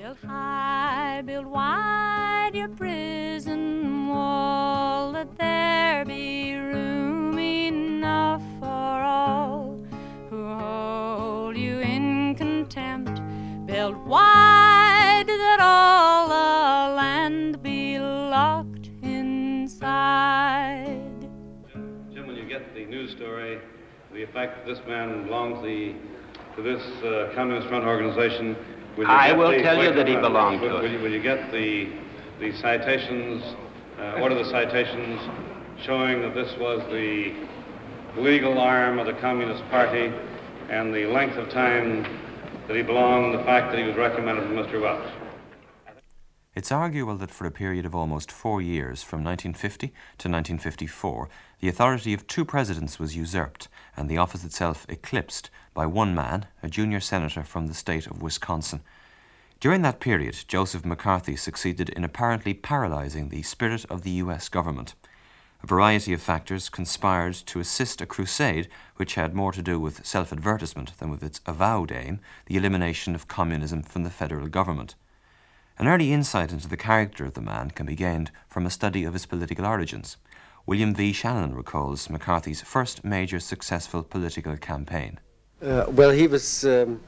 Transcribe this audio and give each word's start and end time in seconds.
Build 0.00 0.18
high, 0.24 1.22
build 1.22 1.46
wide 1.46 2.52
your 2.54 2.68
prison 2.68 4.06
wall, 4.06 5.10
that 5.10 5.36
there 5.36 6.04
be 6.04 6.54
room 6.54 7.36
enough 7.36 8.40
for 8.60 8.66
all 8.66 9.84
who 10.30 10.54
hold 10.54 11.56
you 11.56 11.80
in 11.80 12.36
contempt. 12.36 13.20
Build 13.66 13.96
wide 14.06 15.26
that 15.26 15.58
all 15.60 16.28
the 16.28 16.94
land 16.94 17.60
be 17.60 17.98
locked 17.98 18.90
inside. 19.02 19.66
Jim, 22.14 22.28
when 22.28 22.36
you 22.36 22.48
get 22.48 22.72
the 22.72 22.84
news 22.84 23.10
story, 23.10 23.58
the 24.12 24.26
that 24.32 24.64
this 24.64 24.78
man 24.86 25.24
belongs 25.24 25.60
the, 25.64 25.92
to 26.54 26.62
this 26.62 26.82
uh, 27.02 27.32
Communist 27.34 27.66
Front 27.66 27.84
organization, 27.84 28.56
I 29.06 29.32
will 29.32 29.50
the- 29.50 29.62
tell 29.62 29.82
you 29.82 29.92
that 29.92 30.08
he 30.08 30.16
belonged 30.16 30.60
will, 30.60 30.68
to 30.68 30.74
will 30.76 30.84
it. 30.84 30.92
you, 30.92 30.98
will 30.98 31.10
you 31.10 31.22
get 31.22 31.52
the, 31.52 31.88
the 32.40 32.52
citations, 32.58 33.42
uh, 33.98 34.18
what 34.18 34.32
are 34.32 34.42
the 34.42 34.50
citations 34.50 35.20
showing 35.84 36.20
that 36.22 36.34
this 36.34 36.56
was 36.58 36.82
the 36.90 37.34
legal 38.20 38.58
arm 38.58 38.98
of 38.98 39.06
the 39.06 39.12
Communist 39.14 39.62
Party 39.70 40.12
and 40.70 40.92
the 40.94 41.06
length 41.06 41.36
of 41.36 41.48
time 41.50 42.02
that 42.66 42.76
he 42.76 42.82
belonged, 42.82 43.38
the 43.38 43.44
fact 43.44 43.70
that 43.70 43.78
he 43.78 43.84
was 43.86 43.96
recommended 43.96 44.44
from 44.44 44.56
Mr. 44.56 44.80
Welch? 44.80 45.08
It's 46.54 46.72
arguable 46.72 47.16
that 47.18 47.30
for 47.30 47.46
a 47.46 47.52
period 47.52 47.86
of 47.86 47.94
almost 47.94 48.32
four 48.32 48.60
years, 48.60 49.04
from 49.04 49.22
1950 49.22 49.86
to 49.88 50.28
1954, 50.28 51.28
the 51.60 51.68
authority 51.68 52.12
of 52.12 52.26
two 52.26 52.44
presidents 52.44 52.98
was 52.98 53.14
usurped 53.16 53.68
and 53.96 54.08
the 54.08 54.18
office 54.18 54.42
itself 54.42 54.84
eclipsed 54.88 55.50
by 55.78 55.86
one 55.86 56.12
man, 56.12 56.44
a 56.60 56.68
junior 56.68 56.98
senator 56.98 57.44
from 57.44 57.68
the 57.68 57.72
state 57.72 58.08
of 58.08 58.20
Wisconsin. 58.20 58.80
During 59.60 59.82
that 59.82 60.00
period, 60.00 60.36
Joseph 60.48 60.84
McCarthy 60.84 61.36
succeeded 61.36 61.88
in 61.90 62.02
apparently 62.02 62.52
paralyzing 62.52 63.28
the 63.28 63.42
spirit 63.42 63.84
of 63.84 64.02
the 64.02 64.10
US 64.22 64.48
government. 64.48 64.96
A 65.62 65.68
variety 65.68 66.12
of 66.12 66.20
factors 66.20 66.68
conspired 66.68 67.34
to 67.46 67.60
assist 67.60 68.00
a 68.00 68.06
crusade 68.06 68.68
which 68.96 69.14
had 69.14 69.36
more 69.36 69.52
to 69.52 69.62
do 69.62 69.78
with 69.78 70.04
self 70.04 70.32
advertisement 70.32 70.98
than 70.98 71.10
with 71.10 71.22
its 71.22 71.40
avowed 71.46 71.92
aim, 71.92 72.18
the 72.46 72.56
elimination 72.56 73.14
of 73.14 73.28
communism 73.28 73.84
from 73.84 74.02
the 74.02 74.10
federal 74.10 74.48
government. 74.48 74.96
An 75.78 75.86
early 75.86 76.12
insight 76.12 76.50
into 76.50 76.66
the 76.66 76.76
character 76.76 77.24
of 77.24 77.34
the 77.34 77.40
man 77.40 77.70
can 77.70 77.86
be 77.86 77.94
gained 77.94 78.32
from 78.48 78.66
a 78.66 78.70
study 78.78 79.04
of 79.04 79.12
his 79.12 79.26
political 79.26 79.64
origins. 79.64 80.16
William 80.66 80.92
V. 80.92 81.12
Shannon 81.12 81.54
recalls 81.54 82.10
McCarthy's 82.10 82.62
first 82.62 83.04
major 83.04 83.38
successful 83.38 84.02
political 84.02 84.56
campaign. 84.56 85.20
Uh, 85.60 85.86
well, 85.90 86.10
he 86.10 86.28
was 86.28 86.64
um, 86.64 87.00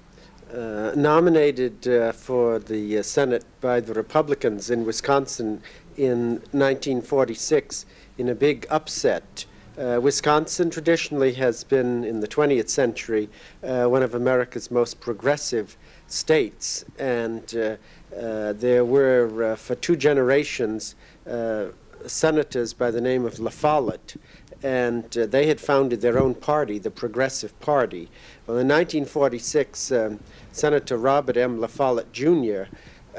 uh, 0.53 0.91
nominated 0.97 1.87
uh, 1.87 2.11
for 2.11 2.59
the 2.59 3.01
Senate 3.01 3.45
by 3.61 3.79
the 3.79 3.95
Republicans 3.95 4.71
in 4.71 4.85
Wisconsin 4.85 5.63
in 5.97 6.33
1946 6.51 7.87
in 8.19 8.29
a 8.29 8.35
big 8.35 8.67
upset. 8.69 9.45
Uh, 9.79 10.01
Wisconsin 10.03 10.69
traditionally 10.69 11.33
has 11.35 11.63
been, 11.63 12.03
in 12.03 12.19
the 12.19 12.27
20th 12.27 12.69
century, 12.69 13.29
uh, 13.63 13.87
one 13.87 14.03
of 14.03 14.17
America's 14.17 14.69
most 14.69 14.99
progressive 14.99 15.77
states, 16.09 16.85
and 16.99 17.55
uh, 17.57 17.77
there 18.55 18.85
were, 18.85 19.55
for 19.57 19.77
two 19.77 19.95
generations, 19.95 20.97
senators 22.07 22.73
by 22.73 22.91
the 22.91 23.01
name 23.01 23.25
of 23.25 23.39
La 23.39 23.51
Follette, 23.51 24.17
and 24.63 25.17
uh, 25.17 25.27
they 25.27 25.47
had 25.47 25.61
founded 25.61 26.01
their 26.01 26.19
own 26.19 26.35
party, 26.35 26.79
the 26.79 26.91
Progressive 26.91 27.59
Party. 27.61 28.09
Well, 28.47 28.59
in 28.59 28.69
1946, 28.69 29.93
um, 29.93 30.21
Senator 30.53 30.97
Robert 30.97 31.37
M. 31.37 31.61
La 31.61 31.67
Follette 31.67 32.13
Jr., 32.13 32.65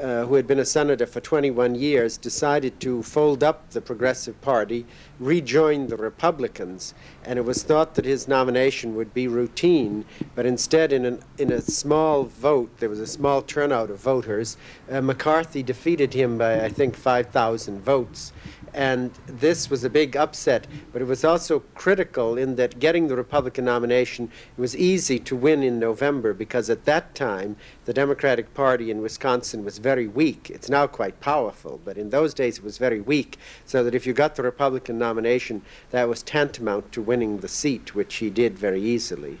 uh, 0.00 0.24
who 0.24 0.34
had 0.34 0.46
been 0.46 0.58
a 0.58 0.64
senator 0.64 1.06
for 1.06 1.20
21 1.20 1.74
years, 1.74 2.16
decided 2.16 2.80
to 2.80 3.02
fold 3.02 3.44
up 3.44 3.70
the 3.70 3.80
Progressive 3.80 4.40
Party, 4.40 4.86
rejoin 5.20 5.86
the 5.86 5.96
Republicans, 5.96 6.94
and 7.24 7.38
it 7.38 7.44
was 7.44 7.62
thought 7.62 7.94
that 7.94 8.04
his 8.04 8.26
nomination 8.26 8.94
would 8.96 9.12
be 9.12 9.28
routine, 9.28 10.04
but 10.34 10.46
instead, 10.46 10.92
in, 10.92 11.04
an, 11.04 11.22
in 11.38 11.52
a 11.52 11.60
small 11.60 12.24
vote, 12.24 12.70
there 12.78 12.88
was 12.88 13.00
a 13.00 13.06
small 13.06 13.42
turnout 13.42 13.90
of 13.90 14.00
voters, 14.00 14.56
uh, 14.90 15.00
McCarthy 15.00 15.62
defeated 15.62 16.14
him 16.14 16.38
by, 16.38 16.64
I 16.64 16.68
think, 16.68 16.96
5,000 16.96 17.80
votes. 17.80 18.32
And 18.74 19.12
this 19.26 19.68
was 19.68 19.84
a 19.84 19.90
big 19.90 20.16
upset, 20.16 20.66
but 20.92 21.02
it 21.02 21.04
was 21.06 21.24
also 21.24 21.60
critical 21.74 22.38
in 22.38 22.56
that 22.56 22.78
getting 22.78 23.08
the 23.08 23.16
Republican 23.16 23.66
nomination 23.66 24.30
it 24.56 24.60
was 24.60 24.76
easy 24.76 25.18
to 25.18 25.36
win 25.36 25.62
in 25.62 25.78
November 25.78 26.32
because 26.32 26.70
at 26.70 26.86
that 26.86 27.14
time 27.14 27.56
the 27.84 27.92
Democratic 27.92 28.54
Party 28.54 28.90
in 28.90 29.02
Wisconsin 29.02 29.64
was 29.64 29.78
very 29.78 30.06
weak. 30.06 30.50
It's 30.50 30.70
now 30.70 30.86
quite 30.86 31.20
powerful, 31.20 31.80
but 31.84 31.98
in 31.98 32.10
those 32.10 32.32
days 32.32 32.58
it 32.58 32.64
was 32.64 32.78
very 32.78 33.00
weak, 33.00 33.38
so 33.66 33.84
that 33.84 33.94
if 33.94 34.06
you 34.06 34.14
got 34.14 34.36
the 34.36 34.42
Republican 34.42 34.98
nomination, 34.98 35.62
that 35.90 36.08
was 36.08 36.22
tantamount 36.22 36.92
to 36.92 37.02
winning 37.02 37.38
the 37.38 37.48
seat, 37.48 37.94
which 37.94 38.16
he 38.16 38.30
did 38.30 38.58
very 38.58 38.80
easily. 38.80 39.38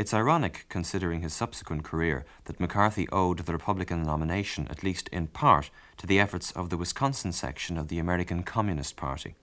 It's 0.00 0.14
ironic, 0.14 0.64
considering 0.70 1.20
his 1.20 1.34
subsequent 1.34 1.84
career, 1.84 2.24
that 2.46 2.58
McCarthy 2.58 3.06
owed 3.12 3.40
the 3.40 3.52
Republican 3.52 4.02
nomination, 4.02 4.66
at 4.70 4.82
least 4.82 5.08
in 5.08 5.26
part, 5.26 5.68
to 5.98 6.06
the 6.06 6.18
efforts 6.18 6.52
of 6.52 6.70
the 6.70 6.78
Wisconsin 6.78 7.32
section 7.32 7.76
of 7.76 7.88
the 7.88 7.98
American 7.98 8.42
Communist 8.42 8.96
Party. 8.96 9.34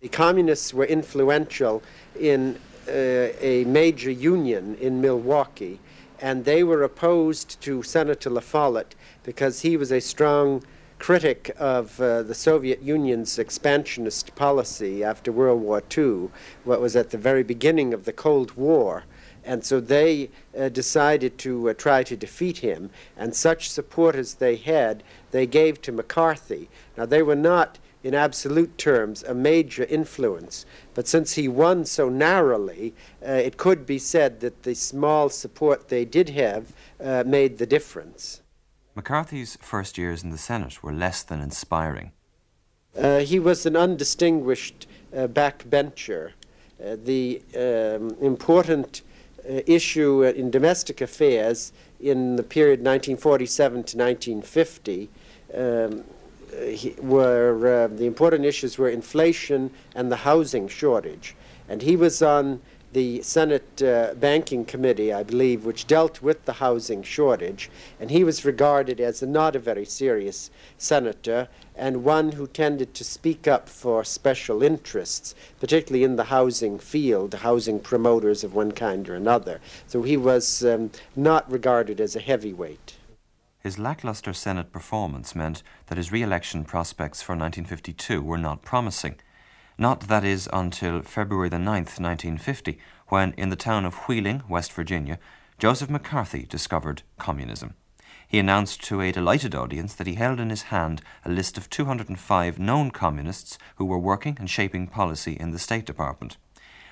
The 0.00 0.08
communists 0.08 0.72
were 0.72 0.84
influential 0.84 1.82
in 2.16 2.60
uh, 2.86 2.92
a 3.40 3.64
major 3.64 4.12
union 4.12 4.76
in 4.76 5.00
Milwaukee, 5.00 5.80
and 6.20 6.44
they 6.44 6.62
were 6.62 6.84
opposed 6.84 7.60
to 7.62 7.82
Senator 7.82 8.30
La 8.30 8.42
Follette 8.42 8.94
because 9.24 9.62
he 9.62 9.76
was 9.76 9.90
a 9.90 10.00
strong 10.00 10.62
critic 11.00 11.50
of 11.58 12.00
uh, 12.00 12.22
the 12.22 12.34
Soviet 12.34 12.80
Union's 12.80 13.40
expansionist 13.40 14.36
policy 14.36 15.02
after 15.02 15.32
World 15.32 15.62
War 15.62 15.82
II, 15.98 16.28
what 16.62 16.80
was 16.80 16.94
at 16.94 17.10
the 17.10 17.18
very 17.18 17.42
beginning 17.42 17.92
of 17.92 18.04
the 18.04 18.12
Cold 18.12 18.52
War. 18.52 19.02
And 19.50 19.64
so 19.64 19.80
they 19.80 20.30
uh, 20.56 20.68
decided 20.68 21.36
to 21.38 21.70
uh, 21.70 21.74
try 21.74 22.04
to 22.04 22.16
defeat 22.16 22.58
him, 22.58 22.88
and 23.16 23.34
such 23.34 23.68
support 23.68 24.14
as 24.14 24.34
they 24.34 24.54
had, 24.54 25.02
they 25.32 25.44
gave 25.44 25.82
to 25.82 25.90
McCarthy. 25.90 26.68
Now, 26.96 27.04
they 27.04 27.20
were 27.20 27.34
not, 27.34 27.80
in 28.04 28.14
absolute 28.14 28.78
terms, 28.78 29.24
a 29.24 29.34
major 29.34 29.82
influence, 29.82 30.66
but 30.94 31.08
since 31.08 31.34
he 31.34 31.48
won 31.48 31.84
so 31.84 32.08
narrowly, 32.08 32.94
uh, 33.26 33.32
it 33.32 33.56
could 33.56 33.86
be 33.86 33.98
said 33.98 34.38
that 34.38 34.62
the 34.62 34.76
small 34.76 35.28
support 35.28 35.88
they 35.88 36.04
did 36.04 36.28
have 36.28 36.72
uh, 37.00 37.24
made 37.26 37.58
the 37.58 37.66
difference. 37.66 38.42
McCarthy's 38.94 39.58
first 39.60 39.98
years 39.98 40.22
in 40.22 40.30
the 40.30 40.38
Senate 40.38 40.80
were 40.80 40.92
less 40.92 41.24
than 41.24 41.40
inspiring. 41.40 42.12
Uh, 42.96 43.18
he 43.18 43.40
was 43.40 43.66
an 43.66 43.74
undistinguished 43.74 44.86
uh, 45.12 45.26
backbencher. 45.26 46.34
Uh, 46.80 46.96
the 47.04 47.42
um, 47.56 48.16
important 48.22 49.02
issue 49.44 50.22
in 50.22 50.50
domestic 50.50 51.00
affairs 51.00 51.72
in 52.00 52.36
the 52.36 52.42
period 52.42 52.80
1947 52.80 53.72
to 53.84 53.98
1950 53.98 55.10
um, 55.54 56.04
he, 56.68 56.94
were 57.00 57.84
uh, 57.84 57.86
the 57.88 58.06
important 58.06 58.44
issues 58.44 58.78
were 58.78 58.88
inflation 58.88 59.70
and 59.94 60.10
the 60.10 60.16
housing 60.16 60.68
shortage, 60.68 61.34
and 61.68 61.82
he 61.82 61.96
was 61.96 62.22
on 62.22 62.60
the 62.92 63.22
Senate 63.22 63.82
uh, 63.82 64.14
Banking 64.14 64.64
Committee, 64.64 65.12
I 65.12 65.22
believe, 65.22 65.64
which 65.64 65.86
dealt 65.86 66.20
with 66.20 66.44
the 66.44 66.54
housing 66.54 67.02
shortage, 67.02 67.70
and 68.00 68.10
he 68.10 68.24
was 68.24 68.44
regarded 68.44 69.00
as 69.00 69.22
a 69.22 69.26
not 69.26 69.54
a 69.54 69.60
very 69.60 69.84
serious 69.84 70.50
senator 70.76 71.48
and 71.76 72.04
one 72.04 72.32
who 72.32 72.46
tended 72.46 72.92
to 72.94 73.04
speak 73.04 73.46
up 73.46 73.68
for 73.68 74.04
special 74.04 74.62
interests, 74.62 75.34
particularly 75.60 76.04
in 76.04 76.16
the 76.16 76.24
housing 76.24 76.78
field, 76.78 77.34
housing 77.34 77.78
promoters 77.80 78.42
of 78.42 78.54
one 78.54 78.72
kind 78.72 79.08
or 79.08 79.14
another. 79.14 79.60
So 79.86 80.02
he 80.02 80.16
was 80.16 80.64
um, 80.64 80.90
not 81.14 81.50
regarded 81.50 82.00
as 82.00 82.16
a 82.16 82.20
heavyweight. 82.20 82.96
His 83.60 83.78
lackluster 83.78 84.32
Senate 84.32 84.72
performance 84.72 85.34
meant 85.34 85.62
that 85.86 85.98
his 85.98 86.10
re 86.10 86.22
election 86.22 86.64
prospects 86.64 87.22
for 87.22 87.32
1952 87.32 88.22
were 88.22 88.38
not 88.38 88.62
promising. 88.62 89.16
Not, 89.80 90.00
that 90.08 90.24
is, 90.24 90.46
until 90.52 91.00
February 91.00 91.48
the 91.48 91.56
9th, 91.56 91.98
1950, 91.98 92.78
when, 93.08 93.32
in 93.38 93.48
the 93.48 93.56
town 93.56 93.86
of 93.86 93.94
Wheeling, 94.06 94.42
West 94.46 94.74
Virginia, 94.74 95.18
Joseph 95.58 95.88
McCarthy 95.88 96.44
discovered 96.44 97.02
communism. 97.18 97.72
He 98.28 98.38
announced 98.38 98.84
to 98.84 99.00
a 99.00 99.10
delighted 99.10 99.54
audience 99.54 99.94
that 99.94 100.06
he 100.06 100.16
held 100.16 100.38
in 100.38 100.50
his 100.50 100.64
hand 100.64 101.00
a 101.24 101.30
list 101.30 101.56
of 101.56 101.70
205 101.70 102.58
known 102.58 102.90
communists 102.90 103.56
who 103.76 103.86
were 103.86 103.98
working 103.98 104.36
and 104.38 104.50
shaping 104.50 104.86
policy 104.86 105.32
in 105.32 105.50
the 105.50 105.58
State 105.58 105.86
Department. 105.86 106.36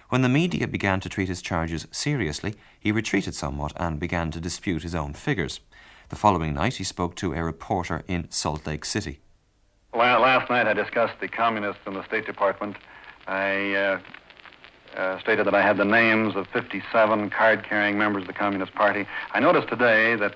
When 0.09 0.23
the 0.23 0.31
media 0.31 0.67
began 0.67 1.01
to 1.01 1.11
treat 1.11 1.29
his 1.29 1.43
charges 1.43 1.87
seriously, 1.91 2.55
he 2.81 2.91
retreated 2.91 3.35
somewhat 3.35 3.75
and 3.77 4.01
began 4.01 4.31
to 4.31 4.41
dispute 4.41 4.83
his 4.83 4.95
own 4.95 5.13
figures. 5.13 5.61
The 6.09 6.17
following 6.17 6.55
night, 6.55 6.77
he 6.77 6.85
spoke 6.85 7.17
to 7.17 7.35
a 7.35 7.45
reporter 7.45 8.03
in 8.09 8.31
Salt 8.31 8.67
Lake 8.67 8.87
City. 8.87 9.21
Last 9.95 10.51
night, 10.51 10.67
I 10.67 10.75
discussed 10.75 11.15
the 11.21 11.29
communists 11.29 11.81
in 11.87 11.95
the 11.95 12.05
State 12.05 12.27
Department. 12.27 12.77
I 13.27 13.75
uh, 13.75 14.01
uh, 14.97 15.19
stated 15.21 15.47
that 15.47 15.55
I 15.55 15.63
had 15.63 15.77
the 15.77 15.85
names 15.85 16.37
of 16.37 16.47
57 16.49 17.31
card 17.31 17.65
carrying 17.65 17.99
members 17.99 18.23
of 18.23 18.27
the 18.27 18.35
Communist 18.35 18.75
Party. 18.75 19.07
I 19.33 19.41
noticed 19.41 19.69
today 19.69 20.15
that 20.17 20.35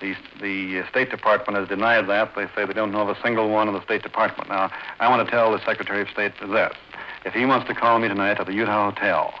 The, 0.00 0.14
the 0.40 0.84
State 0.90 1.10
Department 1.10 1.58
has 1.58 1.68
denied 1.68 2.08
that. 2.08 2.34
They 2.36 2.46
say 2.54 2.64
they 2.66 2.72
don't 2.72 2.92
know 2.92 3.02
of 3.02 3.08
a 3.08 3.20
single 3.20 3.48
one 3.50 3.66
in 3.66 3.74
the 3.74 3.82
State 3.82 4.02
Department. 4.02 4.48
Now, 4.48 4.70
I 5.00 5.08
want 5.08 5.26
to 5.26 5.30
tell 5.30 5.50
the 5.50 5.64
Secretary 5.64 6.02
of 6.02 6.08
State 6.08 6.32
this. 6.40 6.72
If 7.24 7.34
he 7.34 7.44
wants 7.46 7.66
to 7.66 7.74
call 7.74 7.98
me 7.98 8.06
tonight 8.06 8.38
at 8.38 8.46
the 8.46 8.52
Utah 8.52 8.90
Hotel, 8.92 9.34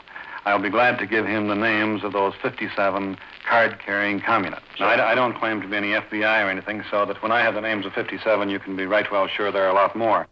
I'll 0.48 0.58
be 0.58 0.70
glad 0.70 0.98
to 1.00 1.06
give 1.06 1.26
him 1.26 1.46
the 1.46 1.54
names 1.54 2.02
of 2.04 2.14
those 2.14 2.32
57 2.40 3.18
card-carrying 3.46 4.20
communists. 4.22 4.64
Now, 4.80 4.86
I, 4.86 5.12
I 5.12 5.14
don't 5.14 5.38
claim 5.38 5.60
to 5.60 5.68
be 5.68 5.76
any 5.76 5.88
FBI 5.88 6.42
or 6.42 6.48
anything, 6.48 6.82
so 6.90 7.04
that 7.04 7.22
when 7.22 7.30
I 7.30 7.42
have 7.42 7.52
the 7.52 7.60
names 7.60 7.84
of 7.84 7.92
57, 7.92 8.48
you 8.48 8.58
can 8.58 8.74
be 8.74 8.86
right 8.86 9.04
well 9.12 9.28
sure 9.28 9.52
there 9.52 9.66
are 9.66 9.70
a 9.70 9.74
lot 9.74 9.94
more. 9.94 10.26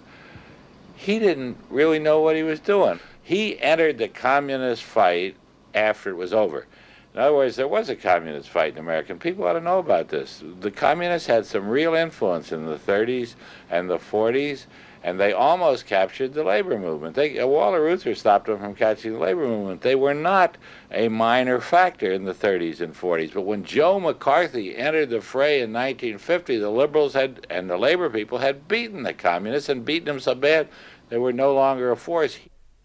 he 0.97 1.19
didn't 1.19 1.57
really 1.71 1.99
know 1.99 2.21
what 2.21 2.37
he 2.37 2.43
was 2.43 2.61
doing. 2.61 3.01
He 3.23 3.59
entered 3.61 3.97
the 3.97 4.09
communist 4.09 4.83
fight 4.83 5.35
after 5.75 6.11
it 6.11 6.17
was 6.17 6.35
over. 6.35 6.67
In 7.13 7.21
other 7.21 7.35
words, 7.35 7.57
there 7.57 7.67
was 7.67 7.89
a 7.89 7.97
communist 7.97 8.49
fight 8.49 8.75
in 8.75 8.79
America, 8.79 9.11
and 9.11 9.21
people 9.21 9.45
ought 9.45 9.55
to 9.55 9.61
know 9.61 9.81
about 9.81 10.09
this. 10.09 10.45
The 10.61 10.71
communists 10.71 11.27
had 11.27 11.45
some 11.45 11.69
real 11.69 11.95
influence 11.95 12.53
in 12.53 12.67
the 12.67 12.77
30s 12.77 13.35
and 13.69 13.91
the 13.91 13.99
40s, 13.99 14.67
and 15.03 15.19
they 15.19 15.33
almost 15.33 15.87
captured 15.87 16.35
the 16.35 16.45
labor 16.45 16.79
movement. 16.79 17.17
They, 17.17 17.37
uh, 17.37 17.49
Walter 17.49 18.15
stopped 18.15 18.47
them 18.47 18.61
from 18.61 18.77
catching 18.77 19.15
the 19.15 19.19
labor 19.19 19.49
movement. 19.49 19.81
They 19.81 19.97
were 19.97 20.15
not 20.15 20.57
a 20.93 21.09
minor 21.09 21.61
factor 21.61 22.13
in 22.13 22.27
the 22.27 22.35
30s 22.35 22.81
and 22.81 22.95
40s. 22.95 23.33
But 23.35 23.43
when 23.43 23.65
Joe 23.65 23.99
McCarthy 23.99 24.77
entered 24.77 25.11
the 25.11 25.21
fray 25.21 25.63
in 25.63 25.73
1950, 25.73 26.59
the 26.59 26.71
liberals 26.71 27.15
had 27.15 27.45
and 27.51 27.69
the 27.69 27.79
labor 27.79 28.09
people 28.09 28.39
had 28.39 28.69
beaten 28.69 29.03
the 29.03 29.15
communists 29.15 29.69
and 29.69 29.85
beaten 29.85 30.07
them 30.07 30.21
so 30.21 30.35
bad 30.37 30.69
they 31.09 31.19
were 31.19 31.33
no 31.33 31.55
longer 31.55 31.91
a 31.91 31.97
force. 31.97 32.39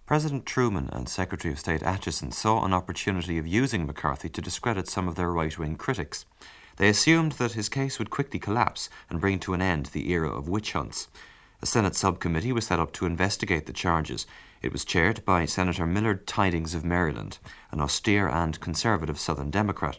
President 0.05 0.45
Truman 0.45 0.87
and 0.93 1.09
Secretary 1.09 1.51
of 1.51 1.57
State 1.57 1.81
Acheson 1.81 2.31
saw 2.31 2.63
an 2.63 2.75
opportunity 2.75 3.39
of 3.39 3.47
using 3.47 3.87
McCarthy 3.87 4.29
to 4.29 4.39
discredit 4.39 4.87
some 4.87 5.07
of 5.07 5.15
their 5.15 5.31
right 5.31 5.57
wing 5.57 5.75
critics. 5.77 6.27
They 6.77 6.89
assumed 6.89 7.31
that 7.33 7.53
his 7.53 7.69
case 7.69 7.97
would 7.97 8.11
quickly 8.11 8.39
collapse 8.39 8.87
and 9.09 9.19
bring 9.19 9.39
to 9.39 9.55
an 9.55 9.63
end 9.63 9.87
the 9.87 10.11
era 10.11 10.29
of 10.29 10.47
witch 10.47 10.73
hunts. 10.73 11.07
A 11.63 11.65
Senate 11.65 11.95
subcommittee 11.95 12.51
was 12.51 12.67
set 12.67 12.79
up 12.79 12.93
to 12.93 13.07
investigate 13.07 13.65
the 13.65 13.73
charges. 13.73 14.27
It 14.61 14.71
was 14.71 14.85
chaired 14.85 15.25
by 15.25 15.45
Senator 15.45 15.87
Millard 15.87 16.27
Tydings 16.27 16.75
of 16.75 16.85
Maryland, 16.85 17.39
an 17.71 17.81
austere 17.81 18.27
and 18.27 18.59
conservative 18.59 19.17
Southern 19.17 19.49
Democrat. 19.49 19.97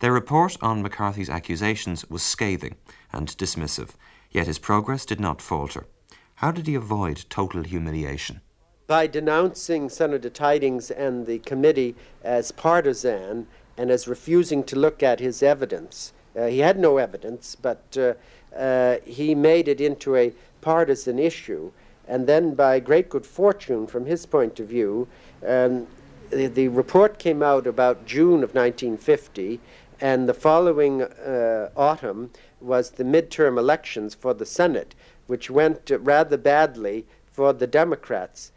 Their 0.00 0.12
report 0.12 0.58
on 0.60 0.82
McCarthy's 0.82 1.30
accusations 1.30 2.04
was 2.10 2.22
scathing 2.22 2.76
and 3.14 3.28
dismissive, 3.38 3.92
yet 4.30 4.46
his 4.46 4.58
progress 4.58 5.06
did 5.06 5.20
not 5.20 5.40
falter. 5.40 5.86
How 6.34 6.50
did 6.50 6.66
he 6.66 6.74
avoid 6.74 7.24
total 7.30 7.62
humiliation? 7.62 8.42
By 8.88 9.06
denouncing 9.06 9.90
Senator 9.90 10.30
Tydings 10.30 10.90
and 10.90 11.26
the 11.26 11.40
committee 11.40 11.94
as 12.24 12.52
partisan 12.52 13.46
and 13.76 13.90
as 13.90 14.08
refusing 14.08 14.64
to 14.64 14.78
look 14.78 15.02
at 15.02 15.20
his 15.20 15.42
evidence. 15.42 16.14
Uh, 16.34 16.46
he 16.46 16.60
had 16.60 16.78
no 16.78 16.96
evidence, 16.96 17.54
but 17.54 17.82
uh, 17.98 18.14
uh, 18.56 18.96
he 19.04 19.34
made 19.34 19.68
it 19.68 19.78
into 19.78 20.16
a 20.16 20.32
partisan 20.62 21.18
issue. 21.18 21.70
And 22.06 22.26
then, 22.26 22.54
by 22.54 22.80
great 22.80 23.10
good 23.10 23.26
fortune, 23.26 23.86
from 23.86 24.06
his 24.06 24.24
point 24.24 24.58
of 24.58 24.68
view, 24.68 25.06
um, 25.46 25.86
the, 26.30 26.46
the, 26.46 26.68
report 26.68 27.18
came 27.18 27.42
out 27.42 27.66
about 27.66 28.06
June 28.06 28.42
of 28.42 28.54
1950, 28.54 29.60
and 30.00 30.26
the 30.26 30.32
following 30.32 31.02
uh, 31.02 31.68
autumn 31.76 32.30
was 32.58 32.92
the 32.92 33.04
midterm 33.04 33.58
elections 33.58 34.14
for 34.14 34.32
the 34.32 34.46
Senate, 34.46 34.94
which 35.26 35.50
went 35.50 35.90
rather 35.90 36.38
badly 36.38 37.04
for 37.30 37.52
the 37.52 37.66
Democrats. 37.66 38.50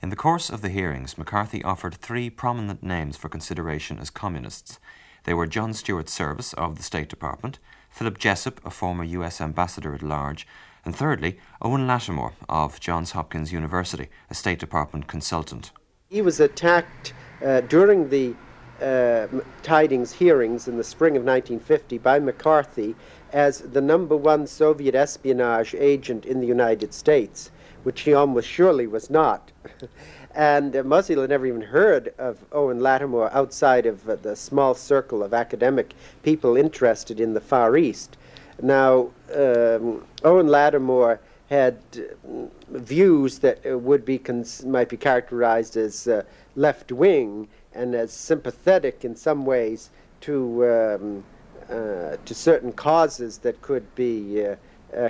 In 0.00 0.10
the 0.10 0.16
course 0.16 0.48
of 0.48 0.62
the 0.62 0.68
hearings, 0.68 1.18
McCarthy 1.18 1.64
offered 1.64 1.96
three 1.96 2.30
prominent 2.30 2.84
names 2.84 3.16
for 3.16 3.28
consideration 3.28 3.98
as 3.98 4.10
communists. 4.10 4.78
They 5.24 5.34
were 5.34 5.48
John 5.48 5.74
Stewart 5.74 6.08
Service 6.08 6.52
of 6.52 6.76
the 6.76 6.84
State 6.84 7.08
Department, 7.08 7.58
Philip 7.90 8.16
Jessup, 8.16 8.64
a 8.64 8.70
former 8.70 9.02
U.S. 9.02 9.40
ambassador 9.40 9.94
at 9.94 10.02
large, 10.02 10.46
and 10.84 10.94
thirdly, 10.94 11.40
Owen 11.60 11.88
Lattimore 11.88 12.34
of 12.48 12.78
Johns 12.78 13.10
Hopkins 13.10 13.52
University, 13.52 14.08
a 14.30 14.34
State 14.34 14.60
Department 14.60 15.08
consultant. 15.08 15.72
He 16.08 16.22
was 16.22 16.38
attacked 16.38 17.12
uh, 17.44 17.62
during 17.62 18.08
the 18.08 18.36
uh, 18.80 19.26
Tydings 19.64 20.12
hearings 20.12 20.68
in 20.68 20.76
the 20.76 20.84
spring 20.84 21.16
of 21.16 21.24
1950 21.24 21.98
by 21.98 22.20
McCarthy 22.20 22.94
as 23.32 23.62
the 23.62 23.80
number 23.80 24.16
one 24.16 24.46
Soviet 24.46 24.94
espionage 24.94 25.74
agent 25.74 26.24
in 26.24 26.40
the 26.40 26.46
United 26.46 26.94
States, 26.94 27.50
which 27.88 28.02
he 28.02 28.12
almost 28.12 28.46
surely 28.46 28.86
was 28.86 29.08
not. 29.08 29.50
and 30.34 30.76
uh, 30.76 30.82
Muzzy 30.82 31.18
had 31.18 31.30
never 31.30 31.46
even 31.46 31.62
heard 31.62 32.12
of 32.18 32.44
Owen 32.52 32.80
Lattimore 32.80 33.32
outside 33.32 33.86
of 33.86 34.06
uh, 34.06 34.16
the 34.16 34.36
small 34.36 34.74
circle 34.74 35.22
of 35.22 35.32
academic 35.32 35.94
people 36.22 36.54
interested 36.54 37.18
in 37.18 37.32
the 37.32 37.40
Far 37.40 37.78
East. 37.78 38.18
Now, 38.60 39.08
um, 39.34 40.04
Owen 40.22 40.48
Lattimore 40.48 41.18
had 41.48 41.78
uh, 41.96 42.48
views 42.68 43.38
that 43.38 43.64
uh, 43.64 43.78
would 43.78 44.04
be 44.04 44.20
might 44.66 44.90
be 44.90 44.98
characterized 44.98 45.78
as 45.78 46.06
uh, 46.06 46.24
left 46.56 46.92
wing 46.92 47.48
and 47.72 47.94
as 47.94 48.12
sympathetic 48.12 49.02
in 49.02 49.16
some 49.16 49.46
ways 49.46 49.88
to 50.20 50.36
um, 50.66 51.24
uh, 51.70 52.18
to 52.26 52.34
certain 52.34 52.70
causes 52.70 53.38
that 53.38 53.62
could 53.62 53.94
be 53.94 54.44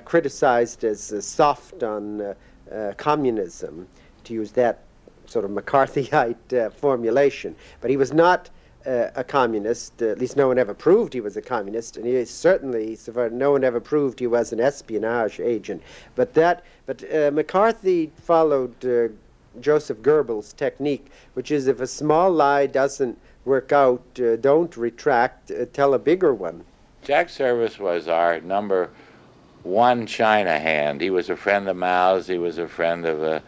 criticized 0.05 0.83
as 0.83 1.25
soft 1.25 1.85
on 1.85 2.35
communism, 2.97 3.89
to 4.25 4.35
use 4.35 4.53
that 4.53 4.85
sort 5.27 5.45
of 5.45 5.51
McCarthyite 5.51 6.73
formulation. 6.73 7.55
But 7.81 7.91
he 7.91 7.97
was 7.97 8.13
not 8.13 8.51
uh, 8.87 9.11
a 9.17 9.25
communist. 9.25 10.01
Uh, 10.01 10.07
at 10.07 10.19
least 10.19 10.37
no 10.37 10.49
one 10.49 10.59
ever 10.59 10.75
proved 10.75 11.13
he 11.13 11.21
was 11.21 11.37
a 11.37 11.43
communist, 11.43 11.97
and 11.97 12.07
he 12.07 12.25
certainly, 12.25 12.97
so 12.97 13.13
far, 13.13 13.29
no 13.29 13.53
one 13.53 13.65
ever 13.65 13.81
proved 13.81 14.19
he 14.19 14.27
was 14.27 14.53
an 14.53 14.61
espionage 14.61 15.41
agent. 15.41 15.83
But 16.15 16.35
that, 16.35 16.65
but 16.87 17.03
uh, 17.13 17.31
McCarthy 17.33 18.13
followed 18.17 18.85
uh, 18.85 19.09
Joseph 19.61 19.99
Goebbels' 19.99 20.57
technique, 20.57 21.11
which 21.35 21.51
is 21.51 21.67
if 21.67 21.81
a 21.81 21.87
small 21.87 22.31
lie 22.31 22.67
doesn't 22.67 23.19
work 23.45 23.73
out, 23.73 24.03
uh, 24.21 24.37
don't 24.37 24.77
retract, 24.77 25.51
uh, 25.51 25.67
tell 25.73 25.95
a 25.95 25.99
bigger 25.99 26.33
one. 26.33 26.65
Jack 27.03 27.29
Service 27.29 27.79
was 27.79 28.09
our 28.09 28.41
number 28.41 28.91
one 29.69 30.07
China 30.07 30.59
hand. 30.59 31.01
He 31.01 31.11
was 31.11 31.31
a 31.31 31.37
friend 31.37 31.69
of 31.69 31.77
Mao's. 31.77 32.27
He 32.27 32.39
was 32.39 32.59
a 32.59 32.69
friend 32.69 33.05
of 33.07 33.43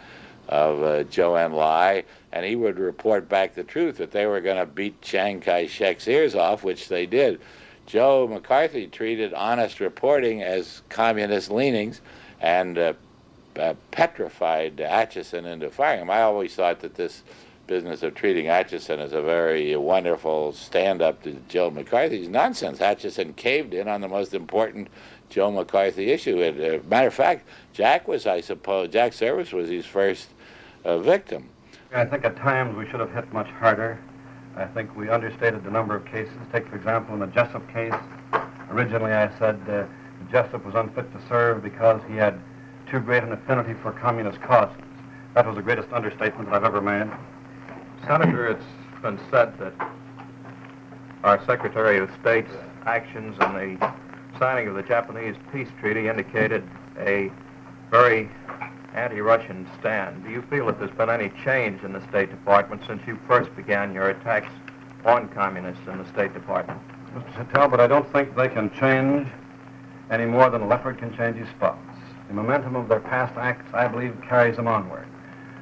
of 0.49 0.83
uh, 0.83 1.05
Zhou 1.05 1.39
Enlai, 1.39 2.05
and 2.33 2.45
he 2.45 2.57
would 2.57 2.79
report 2.79 3.29
back 3.29 3.55
the 3.55 3.63
truth 3.63 3.99
that 3.99 4.11
they 4.11 4.27
were 4.27 4.41
going 4.41 4.57
to 4.57 4.67
beat 4.67 5.01
Chiang 5.01 5.41
Kai-shek's 5.41 6.09
ears 6.09 6.35
off, 6.35 6.65
which 6.65 6.89
they 6.89 7.07
did. 7.07 7.41
Joe 7.87 8.27
McCarthy 8.29 8.89
treated 8.89 9.33
honest 9.33 9.79
reporting 9.79 10.43
as 10.43 10.83
communist 10.89 11.53
leanings 11.53 12.01
and 12.41 12.77
uh, 12.79 12.93
uh, 13.57 13.75
petrified 13.93 14.79
Acheson 14.79 15.45
into 15.45 15.71
firing 15.71 16.03
him. 16.03 16.11
I 16.11 16.23
always 16.23 16.55
thought 16.55 16.81
that 16.81 16.97
this 16.97 17.23
business 17.69 18.03
of 18.03 18.17
treating 18.17 18.47
Acheson 18.47 18.99
as 18.99 19.13
a 19.13 19.23
very 19.23 19.77
wonderful 19.77 20.53
stand-up 20.53 21.23
to 21.23 21.37
Joe 21.49 21.71
McCarthy 21.71 22.23
is 22.23 22.29
nonsense. 22.29 22.81
Acheson 22.81 23.37
caved 23.37 23.73
in 23.73 23.87
on 23.87 24.01
the 24.01 24.09
most 24.09 24.35
important 24.35 24.89
Joe 25.31 25.51
McCarthy 25.51 26.11
issue. 26.11 26.43
And, 26.43 26.61
uh, 26.61 26.79
matter 26.89 27.09
of 27.09 27.15
fact, 27.15 27.47
Jack 27.73 28.09
was, 28.09 28.27
I 28.27 28.41
suppose, 28.41 28.91
Jack 28.91 29.13
Service 29.13 29.53
was 29.53 29.71
his 29.71 29.87
first 29.87 30.29
uh, 30.85 30.99
victim. 30.99 31.49
I 31.95 32.05
think 32.05 32.25
at 32.25 32.37
times 32.37 32.77
we 32.77 32.89
should 32.89 33.01
have 33.01 33.13
hit 33.13 33.33
much 33.33 33.49
harder. 33.49 33.99
I 34.57 34.67
think 34.67 34.95
we 34.97 35.09
understated 35.09 35.65
the 35.65 35.71
number 35.71 35.97
of 35.97 36.05
cases. 36.05 36.35
Take, 36.53 36.69
for 36.69 36.77
example, 36.77 37.15
in 37.15 37.21
the 37.21 37.27
Jessup 37.29 37.67
case, 37.73 37.95
originally 38.71 39.13
I 39.13 39.37
said 39.39 39.61
uh, 39.69 39.87
Jessup 40.31 40.65
was 40.65 40.75
unfit 40.75 41.13
to 41.13 41.29
serve 41.29 41.63
because 41.63 42.01
he 42.09 42.17
had 42.17 42.39
too 42.91 43.01
great 43.01 43.23
an 43.23 43.33
affinity 43.33 43.75
for 43.75 43.93
communist 43.93 44.41
causes. 44.43 44.77
That 45.35 45.47
was 45.47 45.57
the 45.57 45.63
greatest 45.63 45.93
understatement 45.93 46.51
that 46.51 46.57
I've 46.57 46.65
ever 46.65 46.81
made. 46.81 47.11
Senator, 48.07 48.49
it's 48.49 48.65
been 49.03 49.19
said 49.31 49.57
that 49.59 49.73
our 51.23 51.45
Secretary 51.47 51.99
of 51.99 52.11
State's 52.21 52.53
actions 52.87 53.37
in 53.41 53.79
the 53.79 53.93
signing 54.41 54.67
of 54.67 54.75
the 54.75 54.83
Japanese 54.83 55.37
peace 55.53 55.69
treaty 55.81 56.09
indicated 56.09 56.67
a 56.99 57.31
very 57.91 58.31
anti-Russian 58.95 59.69
stand. 59.79 60.25
Do 60.25 60.31
you 60.31 60.41
feel 60.49 60.67
that 60.67 60.79
there's 60.79 60.91
been 60.93 61.11
any 61.11 61.29
change 61.45 61.85
in 61.85 61.93
the 61.93 62.01
State 62.09 62.31
Department 62.31 62.83
since 62.87 63.03
you 63.07 63.19
first 63.29 63.55
began 63.55 63.93
your 63.93 64.09
attacks 64.09 64.51
on 65.05 65.29
communists 65.29 65.87
in 65.87 65.99
the 65.99 66.09
State 66.09 66.33
Department? 66.33 66.81
Mr. 67.15 67.53
Talbot, 67.53 67.81
I 67.81 67.87
don't 67.87 68.11
think 68.15 68.35
they 68.35 68.49
can 68.49 68.71
change 68.81 69.29
any 70.11 70.25
more 70.25 70.49
than 70.49 70.63
a 70.63 70.67
leopard 70.67 70.97
can 70.97 71.15
change 71.15 71.37
his 71.37 71.49
spots. 71.51 71.87
The 72.29 72.35
momentum 72.35 72.77
of 72.77 72.89
their 72.89 73.01
past 73.01 73.37
acts, 73.37 73.71
I 73.75 73.89
believe, 73.89 74.17
carries 74.27 74.57
them 74.57 74.67
onward. 74.67 75.07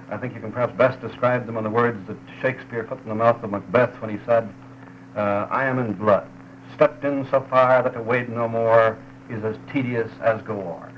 I 0.08 0.18
think 0.18 0.34
you 0.34 0.40
can 0.40 0.52
perhaps 0.52 0.72
best 0.78 1.00
describe 1.00 1.46
them 1.46 1.56
in 1.56 1.64
the 1.64 1.70
words 1.70 2.06
that 2.06 2.16
Shakespeare 2.40 2.84
put 2.84 3.02
in 3.02 3.08
the 3.08 3.14
mouth 3.14 3.42
of 3.42 3.50
Macbeth 3.50 4.00
when 4.00 4.16
he 4.16 4.24
said, 4.24 4.48
uh, 5.16 5.48
I 5.50 5.64
am 5.64 5.80
in 5.80 5.94
blood, 5.94 6.28
stepped 6.74 7.04
in 7.04 7.26
so 7.30 7.46
far 7.50 7.82
that 7.82 7.94
to 7.94 8.02
wade 8.02 8.28
no 8.28 8.48
more 8.48 8.98
is 9.30 9.44
as 9.44 9.56
tedious 9.72 10.10
as 10.22 10.42
go 10.42 10.54
o'er. 10.60 10.92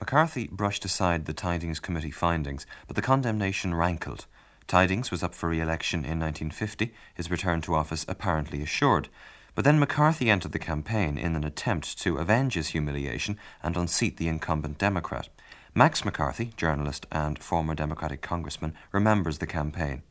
McCarthy 0.00 0.48
brushed 0.50 0.84
aside 0.84 1.26
the 1.26 1.34
Tydings 1.34 1.80
Committee 1.80 2.10
findings, 2.10 2.66
but 2.86 2.96
the 2.96 3.02
condemnation 3.02 3.74
rankled. 3.74 4.26
Tydings 4.66 5.10
was 5.10 5.22
up 5.22 5.34
for 5.34 5.48
re 5.48 5.60
election 5.60 6.00
in 6.00 6.18
1950, 6.18 6.92
his 7.14 7.30
return 7.30 7.60
to 7.62 7.74
office 7.74 8.04
apparently 8.08 8.62
assured. 8.62 9.08
But 9.54 9.64
then 9.64 9.78
McCarthy 9.78 10.30
entered 10.30 10.52
the 10.52 10.58
campaign 10.58 11.18
in 11.18 11.36
an 11.36 11.44
attempt 11.44 11.98
to 12.00 12.16
avenge 12.16 12.54
his 12.54 12.68
humiliation 12.68 13.38
and 13.62 13.76
unseat 13.76 14.16
the 14.16 14.28
incumbent 14.28 14.78
Democrat. 14.78 15.28
Max 15.74 16.04
McCarthy, 16.04 16.52
journalist 16.56 17.06
and 17.12 17.38
former 17.38 17.74
Democratic 17.74 18.22
congressman, 18.22 18.74
remembers 18.92 19.38
the 19.38 19.46
campaign. 19.46 20.02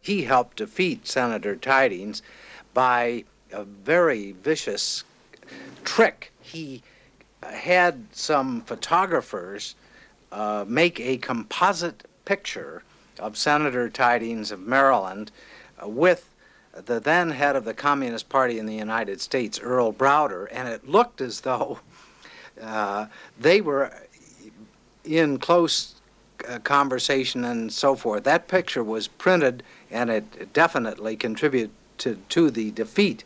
He 0.00 0.24
helped 0.24 0.58
defeat 0.58 1.06
Senator 1.06 1.56
Tydings 1.56 2.22
by 2.74 3.24
a 3.52 3.64
very 3.64 4.32
vicious 4.32 5.04
trick. 5.84 6.32
He 6.40 6.82
had 7.42 8.06
some 8.12 8.62
photographers 8.62 9.74
uh, 10.32 10.64
make 10.66 11.00
a 11.00 11.16
composite 11.16 12.04
picture 12.24 12.82
of 13.18 13.36
Senator 13.36 13.88
Tydings 13.88 14.50
of 14.50 14.60
Maryland 14.60 15.30
uh, 15.82 15.88
with 15.88 16.30
the 16.72 17.00
then 17.00 17.30
head 17.30 17.56
of 17.56 17.64
the 17.64 17.74
Communist 17.74 18.28
Party 18.28 18.58
in 18.58 18.66
the 18.66 18.74
United 18.74 19.20
States, 19.20 19.58
Earl 19.58 19.92
Browder, 19.92 20.46
and 20.52 20.68
it 20.68 20.88
looked 20.88 21.20
as 21.20 21.40
though 21.40 21.80
uh, 22.62 23.06
they 23.38 23.60
were 23.60 23.92
in 25.04 25.38
close 25.38 25.94
uh, 26.48 26.58
conversation 26.60 27.44
and 27.44 27.72
so 27.72 27.96
forth. 27.96 28.24
That 28.24 28.48
picture 28.48 28.84
was 28.84 29.08
printed, 29.08 29.62
and 29.90 30.10
it 30.10 30.52
definitely 30.52 31.16
contributed 31.16 31.70
to, 31.98 32.18
to 32.30 32.50
the 32.50 32.70
defeat 32.70 33.24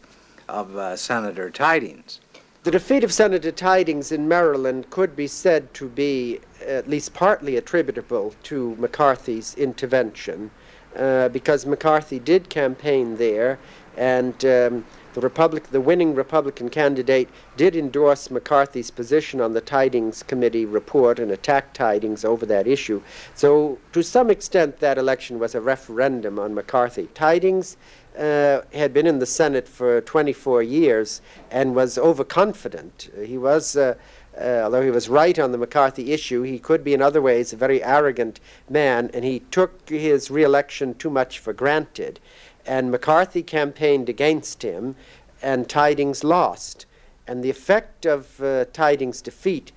of 0.48 0.76
uh, 0.76 0.96
Senator 0.96 1.50
Tydings. 1.50 2.18
The 2.64 2.70
defeat 2.70 3.04
of 3.04 3.12
Senator 3.12 3.52
Tydings 3.52 4.10
in 4.10 4.26
Maryland 4.26 4.88
could 4.88 5.14
be 5.14 5.26
said 5.26 5.74
to 5.74 5.88
be 5.88 6.40
at 6.66 6.88
least 6.88 7.12
partly 7.12 7.56
attributable 7.56 8.34
to 8.44 8.74
McCarthy's 8.76 9.54
intervention, 9.56 10.50
uh, 10.96 11.28
because 11.28 11.66
McCarthy 11.66 12.18
did 12.18 12.48
campaign 12.48 13.16
there, 13.16 13.58
and 13.96 14.44
um, 14.46 14.86
the 15.14 15.20
Republic, 15.20 15.70
the 15.70 15.80
winning 15.80 16.14
Republican 16.14 16.68
candidate, 16.70 17.28
did 17.56 17.76
endorse 17.76 18.30
McCarthy's 18.30 18.90
position 18.90 19.40
on 19.40 19.52
the 19.52 19.60
Tydings 19.60 20.26
Committee 20.26 20.64
report 20.64 21.18
and 21.18 21.30
attack 21.30 21.72
Tydings 21.72 22.24
over 22.24 22.44
that 22.46 22.66
issue. 22.66 23.00
So, 23.34 23.78
to 23.92 24.02
some 24.02 24.30
extent, 24.30 24.80
that 24.80 24.98
election 24.98 25.38
was 25.38 25.54
a 25.54 25.60
referendum 25.60 26.38
on 26.38 26.54
McCarthy. 26.54 27.08
Tydings 27.14 27.76
uh, 28.18 28.62
had 28.73 28.92
been 28.92 29.06
in 29.06 29.18
the 29.18 29.26
Senate 29.26 29.66
for 29.66 30.00
24 30.00 30.62
years 30.62 31.21
and 31.50 31.75
was 31.75 31.99
overconfident. 31.99 33.11
He 33.25 33.37
was, 33.37 33.76
uh, 33.76 33.94
uh, 34.40 34.62
although 34.64 34.83
he 34.83 34.90
was 34.90 35.09
right 35.09 35.38
on 35.38 35.52
the 35.52 35.59
McCarthy 35.59 36.12
issue, 36.12 36.42
he 36.42 36.59
could 36.59 36.85
be 36.85 36.94
in 36.94 37.02
other 37.02 37.21
ways 37.21 37.52
a 37.52 37.56
very 37.56 37.83
arrogant 37.83 38.40
man, 38.68 39.11
and 39.12 39.25
he 39.25 39.40
took 39.50 39.88
his 39.88 40.30
reelection 40.30 40.94
too 40.94 41.11
much 41.11 41.38
for 41.38 41.52
granted. 41.52 42.21
And 42.66 42.90
McCarthy 42.90 43.42
campaigned 43.42 44.09
against 44.09 44.62
him, 44.62 44.97
and 45.42 45.68
Tydings 45.68 46.25
lost. 46.25 46.87
And 47.26 47.42
the 47.42 47.50
effect 47.50 48.06
of 48.06 48.40
uh, 48.40 48.66
Tydings' 48.66 49.23
defeat 49.23 49.73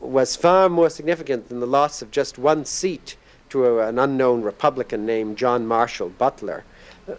was 0.00 0.36
far 0.36 0.68
more 0.68 0.90
significant 0.90 1.48
than 1.48 1.60
the 1.60 1.66
loss 1.66 2.02
of 2.02 2.10
just 2.10 2.36
one 2.36 2.64
seat 2.64 3.16
to 3.50 3.64
a, 3.66 3.88
an 3.88 3.98
unknown 3.98 4.42
Republican 4.42 5.06
named 5.06 5.38
John 5.38 5.66
Marshall 5.66 6.08
Butler 6.10 6.64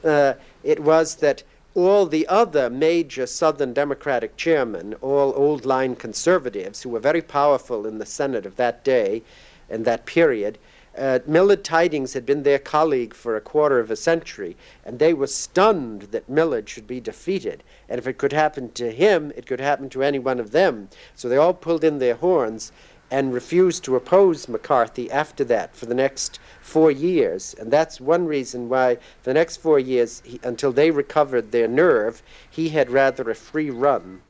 uh, 0.04 0.34
it 0.64 0.80
was 0.80 1.16
that 1.16 1.44
all 1.76 2.06
the 2.06 2.28
other 2.28 2.70
major 2.70 3.26
Southern 3.26 3.74
Democratic 3.74 4.38
chairmen, 4.38 4.94
all 5.02 5.34
old 5.36 5.66
line 5.66 5.96
conservatives 5.96 6.84
who 6.84 6.90
were 6.90 7.00
very 7.00 7.22
powerful 7.22 7.88
in 7.88 7.98
the 7.98 8.06
Senate 8.06 8.46
of 8.46 8.56
that 8.58 8.84
day 8.84 9.24
and 9.70 9.84
that 9.86 10.06
period, 10.06 10.58
uh, 10.96 11.20
Millard 11.26 11.64
Tydings 11.64 12.14
had 12.14 12.26
been 12.26 12.44
their 12.44 12.60
colleague 12.60 13.16
for 13.16 13.36
a 13.36 13.42
quarter 13.42 13.80
of 13.80 13.90
a 13.90 13.96
century, 13.96 14.56
and 14.86 15.00
they 15.00 15.14
were 15.14 15.26
stunned 15.26 16.04
that 16.12 16.30
Millard 16.30 16.70
should 16.70 16.86
be 16.86 17.00
defeated. 17.00 17.64
And 17.90 17.98
if 17.98 18.06
it 18.06 18.20
could 18.20 18.34
happen 18.34 18.72
to 18.74 18.92
him, 18.92 19.34
it 19.36 19.48
could 19.48 19.60
happen 19.60 19.90
to 19.90 20.04
any 20.04 20.20
one 20.20 20.40
of 20.40 20.52
them. 20.52 20.90
So 21.16 21.28
they 21.28 21.38
all 21.38 21.56
pulled 21.56 21.84
in 21.84 21.98
their 21.98 22.16
horns 22.16 22.72
and 23.14 23.32
refused 23.32 23.84
to 23.84 23.96
oppose 23.96 24.50
McCarthy 24.50 25.12
after 25.12 25.44
that 25.44 25.76
for 25.76 25.86
the 25.86 25.94
next 25.94 26.40
four 26.62 26.90
years. 26.90 27.54
And 27.60 27.70
that's 27.70 28.02
one 28.02 28.26
reason 28.26 28.70
why 28.70 28.96
for 28.96 29.30
the 29.30 29.36
next 29.36 29.58
four 29.58 29.78
years, 29.78 30.24
he, 30.26 30.40
until 30.44 30.72
they 30.72 30.90
recovered 30.90 31.52
their 31.52 31.68
nerve, 31.68 32.24
he 32.50 32.70
had 32.70 32.90
rather 32.90 33.30
a 33.30 33.36
free 33.36 33.70
run. 33.70 34.24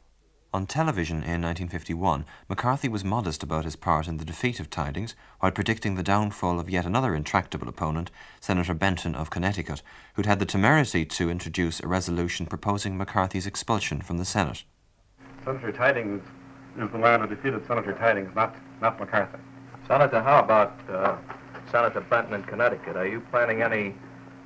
On 0.53 0.67
television 0.67 1.23
in 1.23 1.41
1951, 1.41 2.25
McCarthy 2.49 2.89
was 2.89 3.05
modest 3.05 3.41
about 3.41 3.63
his 3.63 3.77
part 3.77 4.09
in 4.09 4.17
the 4.17 4.25
defeat 4.25 4.59
of 4.59 4.69
Tydings 4.69 5.15
while 5.39 5.53
predicting 5.53 5.95
the 5.95 6.03
downfall 6.03 6.59
of 6.59 6.69
yet 6.69 6.85
another 6.85 7.15
intractable 7.15 7.69
opponent, 7.69 8.11
Senator 8.41 8.73
Benton 8.73 9.15
of 9.15 9.29
Connecticut, 9.29 9.81
who'd 10.15 10.25
had 10.25 10.39
the 10.39 10.45
temerity 10.45 11.05
to 11.05 11.29
introduce 11.29 11.79
a 11.79 11.87
resolution 11.87 12.47
proposing 12.47 12.97
McCarthy's 12.97 13.47
expulsion 13.47 14.01
from 14.01 14.17
the 14.17 14.25
Senate. 14.25 14.65
Senator 15.45 15.71
Tydings 15.71 16.21
is 16.79 16.91
the 16.91 16.97
man 16.97 17.21
who 17.21 17.27
defeated 17.27 17.65
Senator 17.67 17.93
Tydings, 17.93 18.33
not, 18.35 18.55
not 18.81 18.99
McCarthy. 18.99 19.37
Senator, 19.87 20.21
how 20.21 20.39
about 20.39 20.79
uh, 20.89 21.17
Senator 21.71 22.01
Benton 22.01 22.33
in 22.33 22.43
Connecticut? 22.43 22.95
Are 22.95 23.07
you 23.07 23.19
planning 23.31 23.61
any 23.61 23.95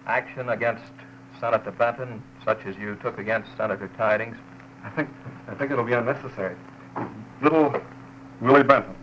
action 0.05 0.49
against 0.49 0.83
Senator 1.39 1.71
Benton, 1.71 2.21
such 2.43 2.65
as 2.65 2.75
you 2.77 2.95
took 2.95 3.17
against 3.17 3.49
Senator 3.55 3.89
Tydings? 3.97 4.37
I 4.83 4.89
think, 4.89 5.09
I 5.47 5.55
think 5.55 5.71
it'll 5.71 5.83
be 5.83 5.93
unnecessary. 5.93 6.55
Little 7.41 7.73
Willie 8.41 8.63
Benton, 8.63 8.95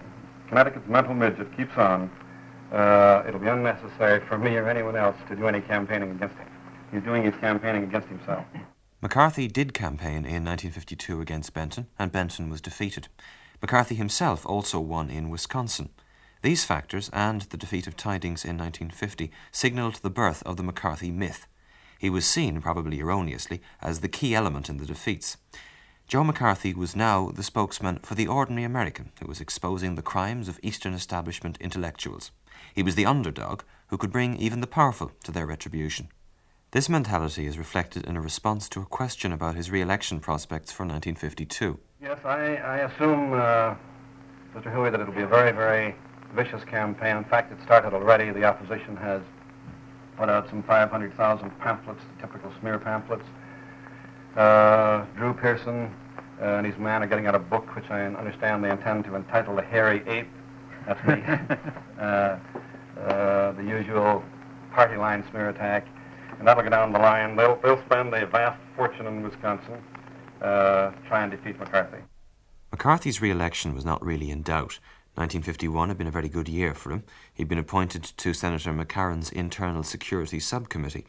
Connecticut's 0.48 0.88
mental 0.88 1.14
midget, 1.14 1.54
keeps 1.56 1.76
on. 1.76 2.10
Uh, 2.72 3.22
it'll 3.26 3.40
be 3.40 3.48
unnecessary 3.48 4.20
for 4.26 4.38
me 4.38 4.56
or 4.56 4.68
anyone 4.68 4.96
else 4.96 5.16
to 5.28 5.36
do 5.36 5.46
any 5.46 5.60
campaigning 5.60 6.10
against 6.10 6.36
him. 6.36 6.48
He's 6.92 7.02
doing 7.02 7.22
his 7.22 7.34
campaigning 7.36 7.84
against 7.84 8.08
himself. 8.08 8.44
McCarthy 9.04 9.48
did 9.48 9.74
campaign 9.74 10.24
in 10.24 10.46
1952 10.46 11.20
against 11.20 11.52
Benton, 11.52 11.88
and 11.98 12.10
Benton 12.10 12.48
was 12.48 12.62
defeated. 12.62 13.08
McCarthy 13.60 13.96
himself 13.96 14.46
also 14.46 14.80
won 14.80 15.10
in 15.10 15.28
Wisconsin. 15.28 15.90
These 16.40 16.64
factors 16.64 17.10
and 17.12 17.42
the 17.42 17.58
defeat 17.58 17.86
of 17.86 17.98
Tydings 17.98 18.46
in 18.46 18.56
1950 18.56 19.30
signalled 19.52 19.96
the 19.96 20.08
birth 20.08 20.42
of 20.44 20.56
the 20.56 20.62
McCarthy 20.62 21.10
myth. 21.10 21.46
He 21.98 22.08
was 22.08 22.24
seen, 22.24 22.62
probably 22.62 23.00
erroneously, 23.00 23.60
as 23.82 24.00
the 24.00 24.08
key 24.08 24.34
element 24.34 24.70
in 24.70 24.78
the 24.78 24.86
defeats. 24.86 25.36
Joe 26.08 26.24
McCarthy 26.24 26.72
was 26.72 26.96
now 26.96 27.30
the 27.30 27.42
spokesman 27.42 27.98
for 27.98 28.14
the 28.14 28.26
ordinary 28.26 28.64
American 28.64 29.12
who 29.20 29.28
was 29.28 29.38
exposing 29.38 29.96
the 29.96 30.00
crimes 30.00 30.48
of 30.48 30.58
Eastern 30.62 30.94
establishment 30.94 31.58
intellectuals. 31.60 32.30
He 32.74 32.82
was 32.82 32.94
the 32.94 33.04
underdog 33.04 33.64
who 33.88 33.98
could 33.98 34.12
bring 34.12 34.34
even 34.38 34.62
the 34.62 34.66
powerful 34.66 35.12
to 35.24 35.30
their 35.30 35.44
retribution. 35.44 36.08
This 36.74 36.88
mentality 36.88 37.46
is 37.46 37.56
reflected 37.56 38.04
in 38.04 38.16
a 38.16 38.20
response 38.20 38.68
to 38.70 38.80
a 38.80 38.84
question 38.84 39.30
about 39.30 39.54
his 39.54 39.70
re 39.70 39.80
election 39.80 40.18
prospects 40.18 40.72
for 40.72 40.82
1952. 40.82 41.78
Yes, 42.02 42.18
I, 42.24 42.56
I 42.56 42.78
assume, 42.78 43.32
uh, 43.32 43.76
Mr. 44.56 44.72
Huey, 44.72 44.90
that 44.90 44.98
it'll 44.98 45.14
be 45.14 45.22
a 45.22 45.26
very, 45.28 45.52
very 45.52 45.94
vicious 46.34 46.64
campaign. 46.64 47.16
In 47.16 47.22
fact, 47.22 47.52
it 47.52 47.62
started 47.64 47.94
already. 47.94 48.32
The 48.32 48.42
opposition 48.42 48.96
has 48.96 49.22
put 50.16 50.28
out 50.28 50.50
some 50.50 50.64
500,000 50.64 51.60
pamphlets, 51.60 52.00
the 52.16 52.26
typical 52.26 52.52
smear 52.58 52.80
pamphlets. 52.80 53.22
Uh, 54.34 55.04
Drew 55.16 55.32
Pearson 55.32 55.94
uh, 56.42 56.56
and 56.56 56.66
his 56.66 56.76
man 56.76 57.04
are 57.04 57.06
getting 57.06 57.28
out 57.28 57.36
a 57.36 57.38
book, 57.38 57.72
which 57.76 57.88
I 57.88 58.04
understand 58.04 58.64
they 58.64 58.70
intend 58.70 59.04
to 59.04 59.14
entitle 59.14 59.54
The 59.54 59.62
Hairy 59.62 60.02
Ape. 60.08 60.26
That's 60.88 61.00
the, 61.06 61.58
uh, 62.02 63.00
uh, 63.00 63.52
the 63.52 63.62
usual 63.62 64.24
party 64.72 64.96
line 64.96 65.24
smear 65.30 65.50
attack. 65.50 65.86
And 66.38 66.46
that'll 66.46 66.62
go 66.62 66.68
down 66.68 66.92
the 66.92 66.98
line. 66.98 67.36
They'll, 67.36 67.56
they'll 67.56 67.82
spend 67.86 68.14
a 68.14 68.26
vast 68.26 68.60
fortune 68.76 69.06
in 69.06 69.22
Wisconsin 69.22 69.82
uh, 70.40 70.90
trying 71.08 71.30
to 71.30 71.36
defeat 71.36 71.58
McCarthy. 71.58 71.98
McCarthy's 72.70 73.20
re 73.20 73.30
election 73.30 73.74
was 73.74 73.84
not 73.84 74.04
really 74.04 74.30
in 74.30 74.42
doubt. 74.42 74.78
1951 75.16 75.88
had 75.88 75.98
been 75.98 76.08
a 76.08 76.10
very 76.10 76.28
good 76.28 76.48
year 76.48 76.74
for 76.74 76.90
him. 76.90 77.04
He'd 77.32 77.48
been 77.48 77.58
appointed 77.58 78.02
to 78.02 78.34
Senator 78.34 78.72
McCarran's 78.72 79.30
Internal 79.30 79.84
Security 79.84 80.40
Subcommittee. 80.40 81.06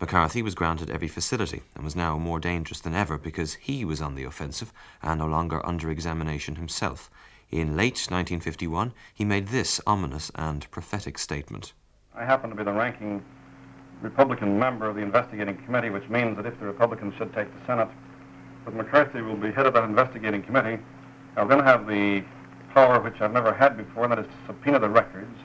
McCarthy 0.00 0.42
was 0.42 0.54
granted 0.54 0.90
every 0.90 1.08
facility 1.08 1.62
and 1.74 1.82
was 1.82 1.96
now 1.96 2.16
more 2.18 2.38
dangerous 2.38 2.78
than 2.78 2.94
ever 2.94 3.18
because 3.18 3.54
he 3.54 3.84
was 3.84 4.00
on 4.00 4.14
the 4.14 4.22
offensive 4.22 4.72
and 5.02 5.18
no 5.18 5.26
longer 5.26 5.64
under 5.66 5.90
examination 5.90 6.54
himself. 6.54 7.10
In 7.50 7.76
late 7.76 8.06
1951, 8.08 8.92
he 9.12 9.24
made 9.24 9.48
this 9.48 9.80
ominous 9.86 10.30
and 10.36 10.70
prophetic 10.70 11.18
statement 11.18 11.72
I 12.18 12.24
happen 12.24 12.50
to 12.50 12.56
be 12.56 12.64
the 12.64 12.72
ranking 12.72 13.24
Republican 14.02 14.58
member 14.58 14.88
of 14.88 14.94
the 14.94 15.02
investigating 15.02 15.56
committee, 15.64 15.90
which 15.90 16.08
means 16.08 16.36
that 16.36 16.46
if 16.46 16.58
the 16.60 16.66
Republicans 16.66 17.14
should 17.16 17.32
take 17.34 17.52
the 17.52 17.66
Senate, 17.66 17.88
that 18.64 18.74
McCarthy 18.74 19.22
will 19.22 19.36
be 19.36 19.50
head 19.50 19.66
of 19.66 19.74
that 19.74 19.84
investigating 19.84 20.42
committee. 20.42 20.78
I'll 21.36 21.48
then 21.48 21.60
have 21.60 21.86
the 21.86 22.22
power 22.74 23.00
which 23.00 23.20
I've 23.20 23.32
never 23.32 23.52
had 23.52 23.76
before, 23.76 24.04
and 24.04 24.12
that 24.12 24.18
is 24.18 24.26
to 24.26 24.46
subpoena 24.46 24.78
the 24.78 24.88
records, 24.88 25.36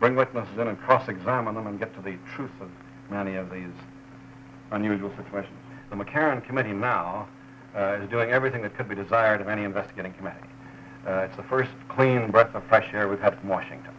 bring 0.00 0.16
witnesses 0.16 0.58
in 0.58 0.68
and 0.68 0.78
cross-examine 0.80 1.54
them 1.54 1.66
and 1.66 1.78
get 1.78 1.94
to 1.94 2.02
the 2.02 2.16
truth 2.34 2.50
of 2.60 2.68
many 3.10 3.36
of 3.36 3.50
these 3.50 3.72
unusual 4.72 5.10
situations. 5.16 5.56
The 5.90 5.96
McCarran 5.96 6.44
Committee 6.44 6.72
now 6.72 7.28
uh, 7.76 7.98
is 8.02 8.10
doing 8.10 8.30
everything 8.30 8.62
that 8.62 8.76
could 8.76 8.88
be 8.88 8.94
desired 8.94 9.40
of 9.40 9.48
any 9.48 9.64
investigating 9.64 10.12
committee. 10.14 10.48
Uh, 11.06 11.26
it's 11.26 11.36
the 11.36 11.42
first 11.44 11.70
clean 11.88 12.30
breath 12.30 12.54
of 12.54 12.64
fresh 12.64 12.92
air 12.92 13.08
we've 13.08 13.20
had 13.20 13.38
from 13.38 13.48
Washington. 13.48 13.91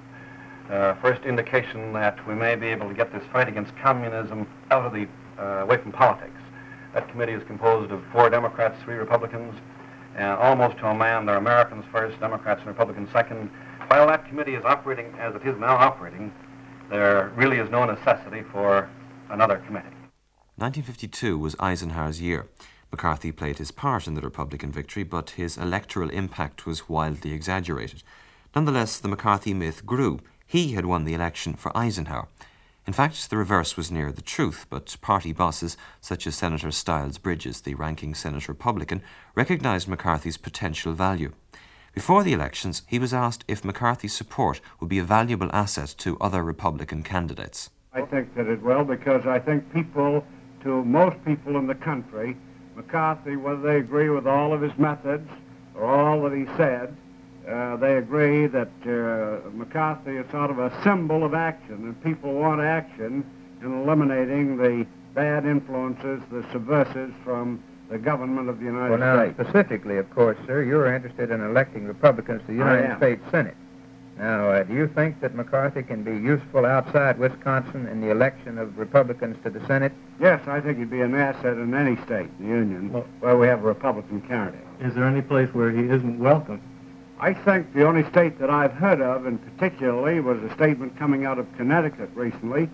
Uh, 0.69 0.95
first 1.01 1.23
indication 1.23 1.91
that 1.93 2.25
we 2.27 2.33
may 2.33 2.55
be 2.55 2.67
able 2.67 2.87
to 2.87 2.95
get 2.95 3.11
this 3.11 3.23
fight 3.31 3.49
against 3.49 3.75
communism 3.77 4.47
out 4.71 4.85
of 4.85 4.93
the 4.93 5.07
uh, 5.37 5.63
away 5.63 5.77
from 5.77 5.91
politics. 5.91 6.39
That 6.93 7.09
committee 7.09 7.33
is 7.33 7.43
composed 7.43 7.91
of 7.91 8.01
four 8.11 8.29
Democrats, 8.29 8.81
three 8.83 8.95
Republicans, 8.95 9.53
and 10.15 10.31
almost 10.37 10.77
to 10.77 10.87
a 10.87 10.95
man, 10.95 11.25
they're 11.25 11.37
Americans 11.37 11.83
first, 11.91 12.19
Democrats 12.19 12.59
and 12.59 12.67
Republicans 12.67 13.09
second. 13.11 13.49
While 13.87 14.07
that 14.07 14.27
committee 14.27 14.55
is 14.55 14.63
operating 14.63 15.07
as 15.19 15.35
it 15.35 15.45
is 15.45 15.57
now 15.57 15.75
operating, 15.75 16.31
there 16.89 17.31
really 17.35 17.57
is 17.57 17.69
no 17.69 17.85
necessity 17.85 18.43
for 18.51 18.89
another 19.29 19.57
committee. 19.65 19.87
1952 20.55 21.37
was 21.37 21.55
Eisenhower's 21.59 22.21
year. 22.21 22.47
McCarthy 22.91 23.31
played 23.31 23.57
his 23.57 23.71
part 23.71 24.05
in 24.05 24.13
the 24.13 24.21
Republican 24.21 24.71
victory, 24.71 25.03
but 25.03 25.31
his 25.31 25.57
electoral 25.57 26.11
impact 26.11 26.67
was 26.67 26.87
wildly 26.87 27.33
exaggerated. 27.33 28.03
Nonetheless, 28.55 28.99
the 28.99 29.07
McCarthy 29.07 29.53
myth 29.55 29.83
grew. 29.83 30.19
He 30.45 30.73
had 30.73 30.85
won 30.85 31.05
the 31.05 31.13
election 31.13 31.53
for 31.53 31.75
Eisenhower. 31.75 32.27
In 32.85 32.93
fact, 32.93 33.29
the 33.29 33.37
reverse 33.37 33.77
was 33.77 33.91
nearer 33.91 34.11
the 34.11 34.21
truth, 34.21 34.65
but 34.69 34.97
party 35.01 35.31
bosses 35.31 35.77
such 36.01 36.27
as 36.27 36.35
Senator 36.35 36.69
Styles 36.69 37.17
Bridges, 37.17 37.61
the 37.61 37.75
ranking 37.75 38.13
Senate 38.13 38.49
Republican, 38.49 39.01
recognized 39.35 39.87
McCarthy's 39.87 40.37
potential 40.37 40.93
value. 40.93 41.31
Before 41.93 42.23
the 42.23 42.33
elections, 42.33 42.81
he 42.87 42.99
was 42.99 43.13
asked 43.13 43.45
if 43.47 43.63
McCarthy's 43.63 44.13
support 44.13 44.59
would 44.79 44.89
be 44.89 44.99
a 44.99 45.03
valuable 45.03 45.49
asset 45.53 45.95
to 45.99 46.17
other 46.19 46.43
Republican 46.43 47.03
candidates. 47.03 47.69
I 47.93 48.01
think 48.01 48.35
that 48.35 48.47
it 48.47 48.61
will 48.61 48.83
because 48.83 49.25
I 49.25 49.39
think 49.39 49.71
people, 49.71 50.25
to 50.63 50.83
most 50.83 51.23
people 51.23 51.57
in 51.57 51.67
the 51.67 51.75
country, 51.75 52.35
McCarthy, 52.75 53.35
whether 53.35 53.61
they 53.61 53.77
agree 53.77 54.09
with 54.09 54.27
all 54.27 54.51
of 54.51 54.61
his 54.61 54.75
methods 54.77 55.29
or 55.75 55.85
all 55.85 56.23
that 56.23 56.35
he 56.35 56.45
said, 56.57 56.97
uh, 57.47 57.75
they 57.77 57.97
agree 57.97 58.47
that 58.47 58.69
uh, 58.85 59.49
McCarthy 59.49 60.17
is 60.17 60.29
sort 60.31 60.49
of 60.49 60.59
a 60.59 60.71
symbol 60.83 61.23
of 61.23 61.33
action, 61.33 61.75
and 61.75 62.03
people 62.03 62.33
want 62.33 62.61
action 62.61 63.25
in 63.61 63.83
eliminating 63.83 64.57
the 64.57 64.85
bad 65.13 65.45
influences, 65.45 66.21
the 66.31 66.45
subversives 66.51 67.13
from 67.23 67.61
the 67.89 67.97
government 67.97 68.49
of 68.49 68.59
the 68.59 68.65
United 68.65 68.91
well, 68.91 68.99
now, 68.99 69.23
States. 69.23 69.39
specifically, 69.39 69.97
of 69.97 70.09
course, 70.11 70.37
sir, 70.47 70.63
you're 70.63 70.93
interested 70.93 71.31
in 71.31 71.41
electing 71.41 71.85
Republicans 71.85 72.41
to 72.41 72.47
the 72.47 72.53
United 72.53 72.97
States 72.97 73.21
Senate. 73.29 73.55
Now, 74.17 74.49
uh, 74.49 74.63
do 74.63 74.73
you 74.73 74.87
think 74.87 75.21
that 75.21 75.33
McCarthy 75.35 75.81
can 75.81 76.03
be 76.03 76.11
useful 76.11 76.65
outside 76.65 77.17
Wisconsin 77.17 77.87
in 77.87 77.99
the 77.99 78.11
election 78.11 78.57
of 78.57 78.77
Republicans 78.77 79.35
to 79.43 79.49
the 79.49 79.65
Senate? 79.65 79.91
Yes, 80.19 80.47
I 80.47 80.61
think 80.61 80.77
he'd 80.77 80.91
be 80.91 81.01
an 81.01 81.15
asset 81.15 81.57
in 81.57 81.73
any 81.73 81.95
state 82.05 82.29
in 82.39 82.47
the 82.47 82.55
Union 82.55 82.93
well, 82.93 83.05
where 83.19 83.37
we 83.37 83.47
have 83.47 83.59
a 83.63 83.67
Republican 83.67 84.21
candidate. 84.21 84.61
Is 84.81 84.93
there 84.93 85.05
any 85.05 85.21
place 85.21 85.49
where 85.53 85.71
he 85.71 85.83
isn't 85.89 86.19
welcome? 86.19 86.61
I 87.23 87.33
think 87.33 87.73
the 87.73 87.87
only 87.87 88.03
state 88.09 88.37
that 88.39 88.49
I've 88.49 88.73
heard 88.73 88.99
of, 88.99 89.25
and 89.25 89.39
particularly, 89.41 90.19
was 90.19 90.43
a 90.43 90.53
statement 90.55 90.97
coming 90.97 91.23
out 91.23 91.39
of 91.39 91.47
Connecticut 91.55 92.09
recently, 92.15 92.65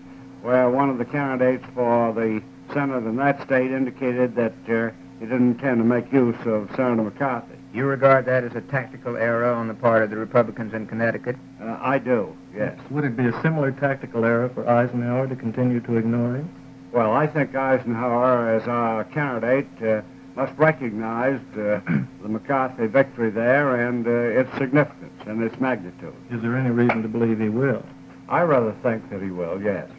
where 0.41 0.71
one 0.71 0.89
of 0.89 0.97
the 0.97 1.05
candidates 1.05 1.63
for 1.75 2.11
the 2.13 2.41
Senate 2.73 3.05
in 3.05 3.15
that 3.17 3.43
state 3.43 3.69
indicated 3.69 4.33
that 4.37 4.53
uh, 4.67 4.89
he 5.19 5.27
didn't 5.27 5.51
intend 5.51 5.77
to 5.77 5.83
make 5.83 6.11
use 6.11 6.35
of 6.47 6.67
Senator 6.75 7.03
McCarthy. 7.03 7.59
You 7.75 7.85
regard 7.85 8.25
that 8.25 8.43
as 8.43 8.55
a 8.55 8.61
tactical 8.61 9.17
error 9.17 9.53
on 9.53 9.67
the 9.67 9.75
part 9.75 10.01
of 10.01 10.09
the 10.09 10.17
Republicans 10.17 10.73
in 10.73 10.87
Connecticut? 10.87 11.35
Uh, 11.61 11.77
I 11.79 11.99
do, 11.99 12.35
yes. 12.51 12.75
Would 12.89 13.03
it 13.03 13.15
be 13.15 13.27
a 13.27 13.41
similar 13.43 13.71
tactical 13.71 14.25
error 14.25 14.49
for 14.49 14.67
Eisenhower 14.67 15.27
to 15.27 15.35
continue 15.35 15.79
to 15.81 15.97
ignore 15.97 16.37
him? 16.37 16.49
Well, 16.91 17.13
I 17.13 17.27
think 17.27 17.53
Eisenhower, 17.53 18.49
as 18.55 18.67
our 18.67 19.03
candidate, 19.03 19.67
uh, 19.83 20.01
must 20.39 20.57
recognize 20.57 21.41
uh, 21.57 21.81
the 22.21 22.29
McCarthy 22.29 22.87
victory 22.87 23.29
there 23.29 23.87
and 23.87 24.07
uh, 24.07 24.39
its 24.39 24.49
significance 24.57 25.21
and 25.27 25.43
its 25.43 25.59
magnitude. 25.59 26.15
Is 26.31 26.41
there 26.41 26.55
any 26.55 26.69
reason 26.69 27.01
to 27.01 27.09
believe 27.09 27.39
he 27.39 27.49
will? 27.49 27.83
I 28.29 28.43
rather 28.43 28.73
think 28.81 29.09
that 29.09 29.21
he 29.21 29.31
will, 29.31 29.61
yes. 29.61 29.89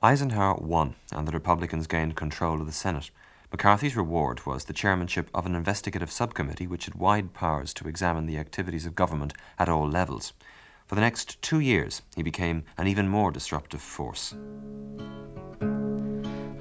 Eisenhower 0.00 0.58
won, 0.60 0.94
and 1.10 1.26
the 1.26 1.32
Republicans 1.32 1.88
gained 1.88 2.14
control 2.14 2.60
of 2.60 2.66
the 2.66 2.72
Senate. 2.72 3.10
McCarthy's 3.50 3.96
reward 3.96 4.46
was 4.46 4.66
the 4.66 4.72
chairmanship 4.72 5.28
of 5.34 5.44
an 5.44 5.56
investigative 5.56 6.12
subcommittee 6.12 6.68
which 6.68 6.84
had 6.84 6.94
wide 6.94 7.34
powers 7.34 7.74
to 7.74 7.88
examine 7.88 8.26
the 8.26 8.38
activities 8.38 8.86
of 8.86 8.94
government 8.94 9.34
at 9.58 9.68
all 9.68 9.88
levels. 9.88 10.34
For 10.86 10.94
the 10.94 11.00
next 11.00 11.42
two 11.42 11.58
years, 11.58 12.02
he 12.14 12.22
became 12.22 12.62
an 12.78 12.86
even 12.86 13.08
more 13.08 13.32
disruptive 13.32 13.82
force. 13.82 14.36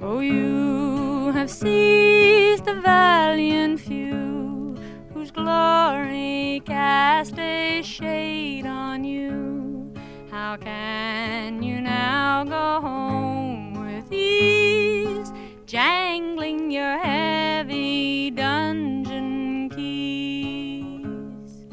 Oh, 0.01 0.19
you 0.19 0.72
have 1.43 1.51
seized 1.51 2.63
the 2.63 2.73
valiant 2.75 3.77
few 3.77 4.77
whose 5.13 5.29
glory 5.29 6.61
cast 6.65 7.37
a 7.37 7.81
shade 7.81 8.65
on 8.65 9.03
you. 9.03 9.93
How 10.31 10.55
can 10.55 11.61
you 11.61 11.81
now 11.81 12.45
go 12.45 12.79
home 12.79 13.73
with 13.73 14.09
ease? 14.13 15.33
jangling 15.65 16.71
your 16.71 16.97
heavy 16.97 18.31
dungeon 18.31 19.69
keys. 19.69 21.65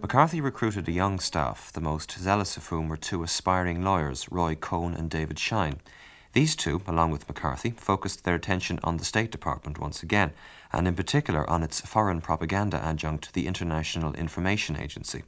McCarthy 0.00 0.40
recruited 0.40 0.86
a 0.86 0.92
young 0.92 1.18
staff, 1.18 1.72
the 1.72 1.80
most 1.80 2.16
zealous 2.16 2.56
of 2.56 2.68
whom 2.68 2.88
were 2.88 2.96
two 2.96 3.24
aspiring 3.24 3.82
lawyers, 3.82 4.30
Roy 4.30 4.54
Cohn 4.54 4.94
and 4.94 5.10
David 5.10 5.40
Schine. 5.40 5.80
These 6.32 6.56
two, 6.56 6.82
along 6.86 7.10
with 7.10 7.26
McCarthy, 7.26 7.70
focused 7.70 8.24
their 8.24 8.34
attention 8.34 8.78
on 8.84 8.98
the 8.98 9.04
State 9.04 9.30
Department 9.30 9.78
once 9.78 10.02
again, 10.02 10.32
and 10.72 10.86
in 10.86 10.94
particular 10.94 11.48
on 11.48 11.62
its 11.62 11.80
foreign 11.80 12.20
propaganda 12.20 12.76
adjunct, 12.76 13.32
the 13.32 13.46
International 13.46 14.14
Information 14.14 14.76
Agency. 14.76 15.24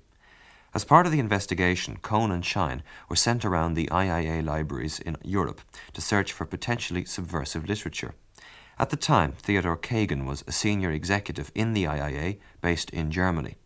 As 0.73 0.85
part 0.85 1.07
of 1.07 1.13
the 1.13 1.19
investigation, 1.19 1.99
Cohn 2.01 2.31
and 2.31 2.45
Schine 2.45 2.83
were 3.09 3.17
sent 3.17 3.45
around 3.45 3.75
the 3.75 3.89
IIA 3.91 4.45
libraries 4.45 5.01
in 5.01 5.17
Europe 5.25 5.63
to 5.95 6.01
search 6.01 6.33
for 6.33 6.45
potentially 6.45 7.05
subversive 7.05 7.69
literature. 7.69 8.15
At 8.79 8.91
the 8.91 8.97
time, 8.97 9.33
Theodore 9.33 9.77
Kaghan 9.77 10.27
was 10.27 10.45
a 10.47 10.53
senior 10.53 10.93
executive 10.93 11.51
in 11.55 11.73
the 11.73 11.85
IIA 11.85 12.39
based 12.61 12.91
in 12.91 13.11
Germany. 13.11 13.57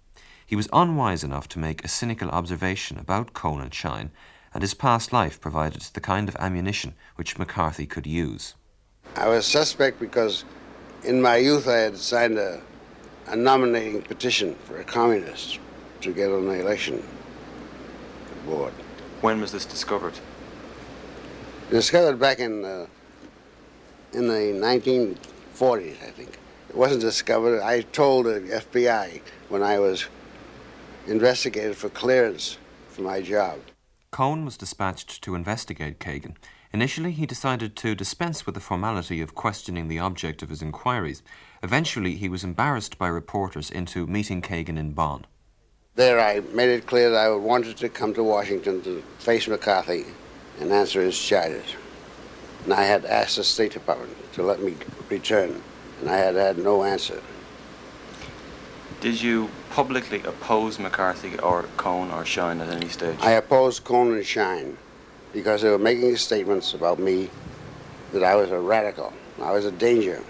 He 0.47 0.57
was 0.57 0.69
unwise 0.73 1.23
enough 1.23 1.49
to 1.49 1.59
make 1.59 1.85
a 1.85 1.89
cynical 1.89 2.31
observation 2.31 2.99
about 2.99 3.35
Cohn 3.35 3.61
and 3.61 3.75
Schine, 3.75 4.11
and 4.55 4.63
his 4.63 4.73
past 4.73 5.13
life 5.13 5.41
provided 5.41 5.83
the 5.83 6.01
kind 6.01 6.29
of 6.29 6.37
ammunition 6.37 6.95
which 7.17 7.37
McCarthy 7.37 7.87
could 7.87 8.07
use. 8.07 8.55
I 9.17 9.29
was 9.29 9.45
suspect 9.45 9.99
because 10.01 10.45
in 11.03 11.21
my 11.21 11.37
youth 11.37 11.69
I 11.69 11.79
had 11.79 11.99
signed 11.99 12.39
a, 12.39 12.63
a 13.27 13.37
nominating 13.37 14.03
petition 14.03 14.55
for 14.65 14.81
a 14.81 14.85
communist 14.85 15.59
to 16.03 16.13
get 16.13 16.31
on 16.31 16.47
the 16.47 16.61
election 16.61 17.03
board. 18.47 18.73
When 19.21 19.41
was 19.41 19.53
this 19.53 19.65
discovered? 19.65 20.15
Discovered 21.71 22.19
back 22.19 22.39
in 22.39 22.65
uh, 22.65 22.87
in 24.13 24.29
the 24.29 24.35
1940s, 24.35 26.03
I 26.03 26.11
think. 26.11 26.39
It 26.69 26.77
wasn't 26.77 27.01
discovered. 27.01 27.61
I 27.61 27.81
told 27.81 28.27
the 28.27 28.41
FBI 28.41 29.21
when 29.49 29.63
I 29.63 29.79
was 29.79 30.07
investigated 31.07 31.77
for 31.77 31.89
clearance 31.89 32.59
for 32.89 33.03
my 33.03 33.21
job. 33.21 33.59
Cohn 34.15 34.45
was 34.45 34.57
dispatched 34.57 35.23
to 35.23 35.35
investigate 35.35 35.99
Kaghan. 35.99 36.37
Initially, 36.73 37.11
he 37.11 37.27
decided 37.27 37.75
to 37.75 37.97
dispense 37.97 38.47
with 38.47 38.55
the 38.55 38.61
formality 38.61 39.21
of 39.21 39.35
questioning 39.35 39.89
the 39.89 39.99
object 39.99 40.41
of 40.41 40.51
his 40.51 40.63
inquiries. 40.63 41.25
Eventually, 41.65 42.15
he 42.15 42.29
was 42.29 42.45
embarrassed 42.45 42.97
by 42.97 43.09
reporters 43.09 43.73
into 43.73 44.07
meeting 44.07 44.41
Kaghan 44.41 44.79
in 44.79 44.93
Bonn. 44.93 45.27
There, 45.97 46.21
I 46.21 46.39
made 46.53 46.69
it 46.69 46.87
clear 46.87 47.11
that 47.11 47.27
I 47.27 47.31
wanted 47.31 47.77
to 47.79 47.89
come 47.89 48.15
to 48.15 48.23
Washington 48.23 48.83
to 48.83 49.03
face 49.19 49.49
McCarthy 49.49 50.05
and 50.61 50.71
answer 50.71 51.03
his 51.03 51.19
charges. 51.19 51.75
And 52.63 52.73
I 52.73 52.85
had 52.85 53.05
asked 53.07 53.35
the 53.35 53.43
State 53.43 53.73
Department 53.73 54.17
to 54.35 54.45
let 54.45 54.63
me 54.63 54.77
return, 55.09 55.61
and 56.01 56.09
I 56.09 56.19
had 56.19 56.37
had 56.37 56.59
no 56.59 56.85
answer. 56.85 57.21
Did 59.05 59.21
you 59.21 59.51
publicly 59.69 60.23
oppose 60.23 60.79
McCarthy 60.79 61.39
or 61.41 61.65
Cohn 61.77 62.11
or 62.11 62.25
Schine 62.25 62.63
at 62.63 62.71
any 62.71 62.89
stage? 62.89 63.19
I 63.21 63.33
opposed 63.33 63.85
Cohn 63.85 64.15
and 64.15 64.25
Schine 64.25 64.79
because 65.31 65.61
they 65.61 65.69
were 65.69 65.79
making 65.79 66.17
statements 66.17 66.73
about 66.73 66.99
me 66.99 67.29
that 68.15 68.25
I 68.25 68.35
was 68.35 68.51
a 68.51 68.59
radical, 68.59 69.13
I 69.43 69.53
was 69.53 69.67
a 69.67 69.73
danger, 69.73 70.25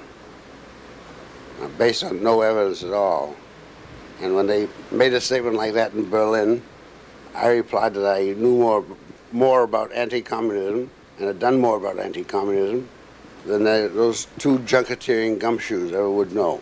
uh, 1.63 1.69
based 1.79 2.03
on 2.03 2.21
no 2.21 2.41
evidence 2.41 2.83
at 2.83 2.93
all. 2.93 3.37
And 4.21 4.35
when 4.35 4.49
they 4.49 4.67
made 4.91 5.13
a 5.13 5.21
statement 5.21 5.55
like 5.55 5.75
that 5.75 5.93
in 5.93 6.11
Berlin, 6.11 6.61
I 7.33 7.51
replied 7.51 7.95
that 7.95 8.13
I 8.13 8.33
knew 8.33 8.57
more, 8.57 8.85
more 9.31 9.63
about 9.63 9.93
anti-communism 9.93 10.91
and 11.19 11.27
had 11.29 11.39
done 11.39 11.61
more 11.61 11.77
about 11.77 12.01
anti-communism 12.01 12.89
than 13.47 13.63
those 13.63 14.27
two 14.41 14.59
junketeering 14.59 15.39
gumshoes 15.39 15.93
ever 15.93 16.11
would 16.11 16.33
know. 16.33 16.61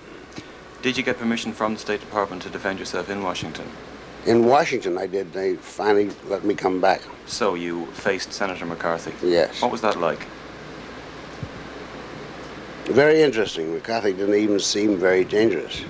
Did 0.83 0.97
you 0.97 1.05
get 1.05 1.17
permission 1.17 1.53
from 1.53 1.75
the 1.75 1.79
State 1.79 2.01
Department 2.01 2.43
to 2.43 2.51
defend 2.51 2.81
yourself 2.81 3.09
in 3.09 3.23
Washington? 3.23 3.71
In 4.27 4.47
Washington, 4.47 4.99
I 4.99 5.07
did. 5.07 5.33
They 5.33 5.55
finally 5.55 6.11
let 6.27 6.45
me 6.45 6.57
come 6.57 6.81
back. 6.81 7.03
So 7.25 7.55
you 7.55 7.87
faced 7.93 8.33
Senator 8.33 8.67
McCarthy? 8.67 9.15
Yes. 9.25 9.63
What 9.63 9.71
was 9.71 9.81
that 9.83 10.01
like? 10.01 10.27
Very 12.87 13.23
interesting. 13.23 13.73
McCarthy 13.73 14.13
didn't 14.13 14.35
even 14.35 14.59
seem 14.59 14.97
very 14.97 15.25
dangerous. 15.25 15.85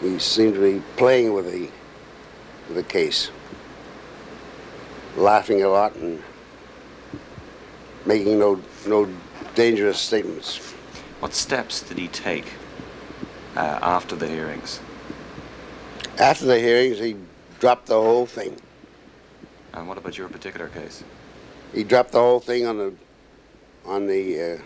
He 0.00 0.18
seemed 0.18 0.54
to 0.54 0.60
be 0.60 0.82
playing 0.96 1.34
with 1.34 1.44
the, 1.52 1.68
with 2.66 2.76
the 2.76 2.82
case, 2.82 3.30
laughing 5.18 5.62
a 5.62 5.68
lot 5.68 5.94
and 5.96 6.22
making 8.06 8.38
no, 8.38 8.58
no 8.86 9.06
dangerous 9.54 9.98
statements. 10.00 10.56
What 11.20 11.34
steps 11.34 11.82
did 11.82 11.98
he 11.98 12.08
take 12.08 12.46
uh, 13.56 13.78
after 13.82 14.16
the 14.16 14.28
hearings? 14.28 14.80
After 16.18 16.46
the 16.46 16.58
hearings, 16.58 16.98
he 16.98 17.16
dropped 17.58 17.86
the 17.86 18.00
whole 18.00 18.26
thing. 18.26 18.56
And 19.72 19.88
what 19.88 19.98
about 19.98 20.18
your 20.18 20.28
particular 20.28 20.68
case? 20.68 21.04
He 21.72 21.84
dropped 21.84 22.12
the 22.12 22.18
whole 22.18 22.40
thing 22.40 22.66
on 22.66 22.78
the 22.78 22.94
on 23.86 24.06
the 24.06 24.54
uh, 24.54 24.58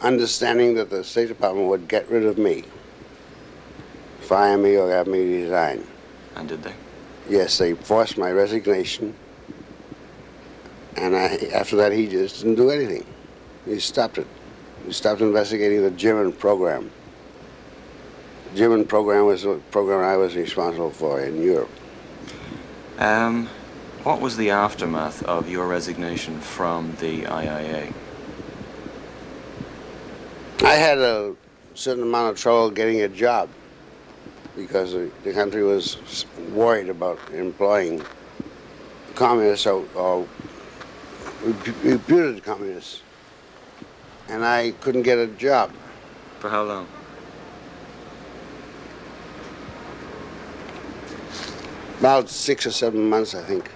understanding 0.00 0.74
that 0.74 0.90
the 0.90 1.04
State 1.04 1.28
Department 1.28 1.68
would 1.68 1.88
get 1.88 2.08
rid 2.10 2.24
of 2.24 2.38
me, 2.38 2.64
fire 4.20 4.56
me, 4.56 4.76
or 4.76 4.90
have 4.90 5.06
me 5.06 5.42
resign. 5.42 5.86
And 6.36 6.48
did 6.48 6.62
they? 6.62 6.74
Yes, 7.28 7.58
they 7.58 7.74
forced 7.74 8.16
my 8.16 8.30
resignation. 8.30 9.14
And 10.96 11.14
I, 11.14 11.36
after 11.52 11.76
that, 11.76 11.92
he 11.92 12.08
just 12.08 12.38
didn't 12.38 12.56
do 12.56 12.70
anything. 12.70 13.04
He 13.66 13.78
stopped 13.80 14.18
it. 14.18 14.26
He 14.86 14.92
stopped 14.92 15.20
investigating 15.20 15.82
the 15.82 15.90
German 15.90 16.32
program. 16.32 16.90
The 18.50 18.58
German 18.58 18.86
program 18.86 19.26
was 19.26 19.42
the 19.42 19.60
program 19.70 20.00
I 20.00 20.16
was 20.16 20.34
responsible 20.34 20.90
for 20.90 21.20
in 21.20 21.42
Europe. 21.42 21.70
Um, 22.98 23.48
what 24.04 24.20
was 24.20 24.36
the 24.36 24.50
aftermath 24.50 25.22
of 25.24 25.48
your 25.48 25.66
resignation 25.66 26.40
from 26.40 26.96
the 27.00 27.22
IIA? 27.22 27.92
I 30.62 30.74
had 30.74 30.98
a 30.98 31.34
certain 31.74 32.04
amount 32.04 32.30
of 32.30 32.40
trouble 32.40 32.70
getting 32.70 33.02
a 33.02 33.08
job 33.08 33.48
because 34.56 34.92
the 34.92 35.32
country 35.32 35.62
was 35.62 36.26
worried 36.52 36.88
about 36.88 37.18
employing 37.32 38.02
communists 39.14 39.66
or, 39.66 39.86
or 39.94 40.26
reputed 41.82 42.42
communists. 42.42 43.02
And 44.28 44.44
I 44.44 44.72
couldn't 44.80 45.02
get 45.02 45.18
a 45.18 45.26
job. 45.26 45.72
For 46.40 46.48
how 46.48 46.64
long? 46.64 46.88
About 51.98 52.28
six 52.28 52.64
or 52.64 52.70
seven 52.70 53.10
months, 53.10 53.34
I 53.34 53.42
think. 53.42 53.68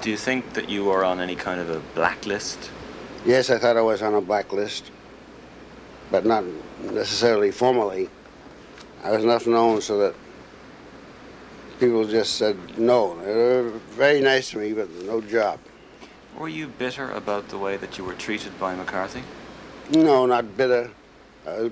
Do 0.00 0.10
you 0.10 0.16
think 0.16 0.54
that 0.54 0.70
you 0.70 0.84
were 0.84 1.04
on 1.04 1.20
any 1.20 1.36
kind 1.36 1.60
of 1.60 1.68
a 1.68 1.80
blacklist? 1.94 2.70
Yes, 3.26 3.50
I 3.50 3.58
thought 3.58 3.76
I 3.76 3.82
was 3.82 4.00
on 4.00 4.14
a 4.14 4.20
blacklist, 4.22 4.90
but 6.10 6.24
not 6.24 6.44
necessarily 6.80 7.50
formally. 7.50 8.08
I 9.02 9.10
was 9.10 9.24
enough 9.24 9.46
known 9.46 9.82
so 9.82 9.98
that 9.98 10.14
people 11.78 12.06
just 12.06 12.36
said 12.36 12.56
no. 12.78 13.20
They 13.22 13.34
were 13.34 13.70
very 13.90 14.22
nice 14.22 14.50
to 14.52 14.58
me, 14.58 14.72
but 14.72 14.90
no 15.04 15.20
job. 15.20 15.60
Were 16.38 16.48
you 16.48 16.68
bitter 16.68 17.10
about 17.10 17.50
the 17.50 17.58
way 17.58 17.76
that 17.76 17.98
you 17.98 18.04
were 18.04 18.14
treated 18.14 18.58
by 18.58 18.74
McCarthy? 18.74 19.22
No, 19.90 20.24
not 20.24 20.56
bitter. 20.56 20.90
Uh, 21.46 21.68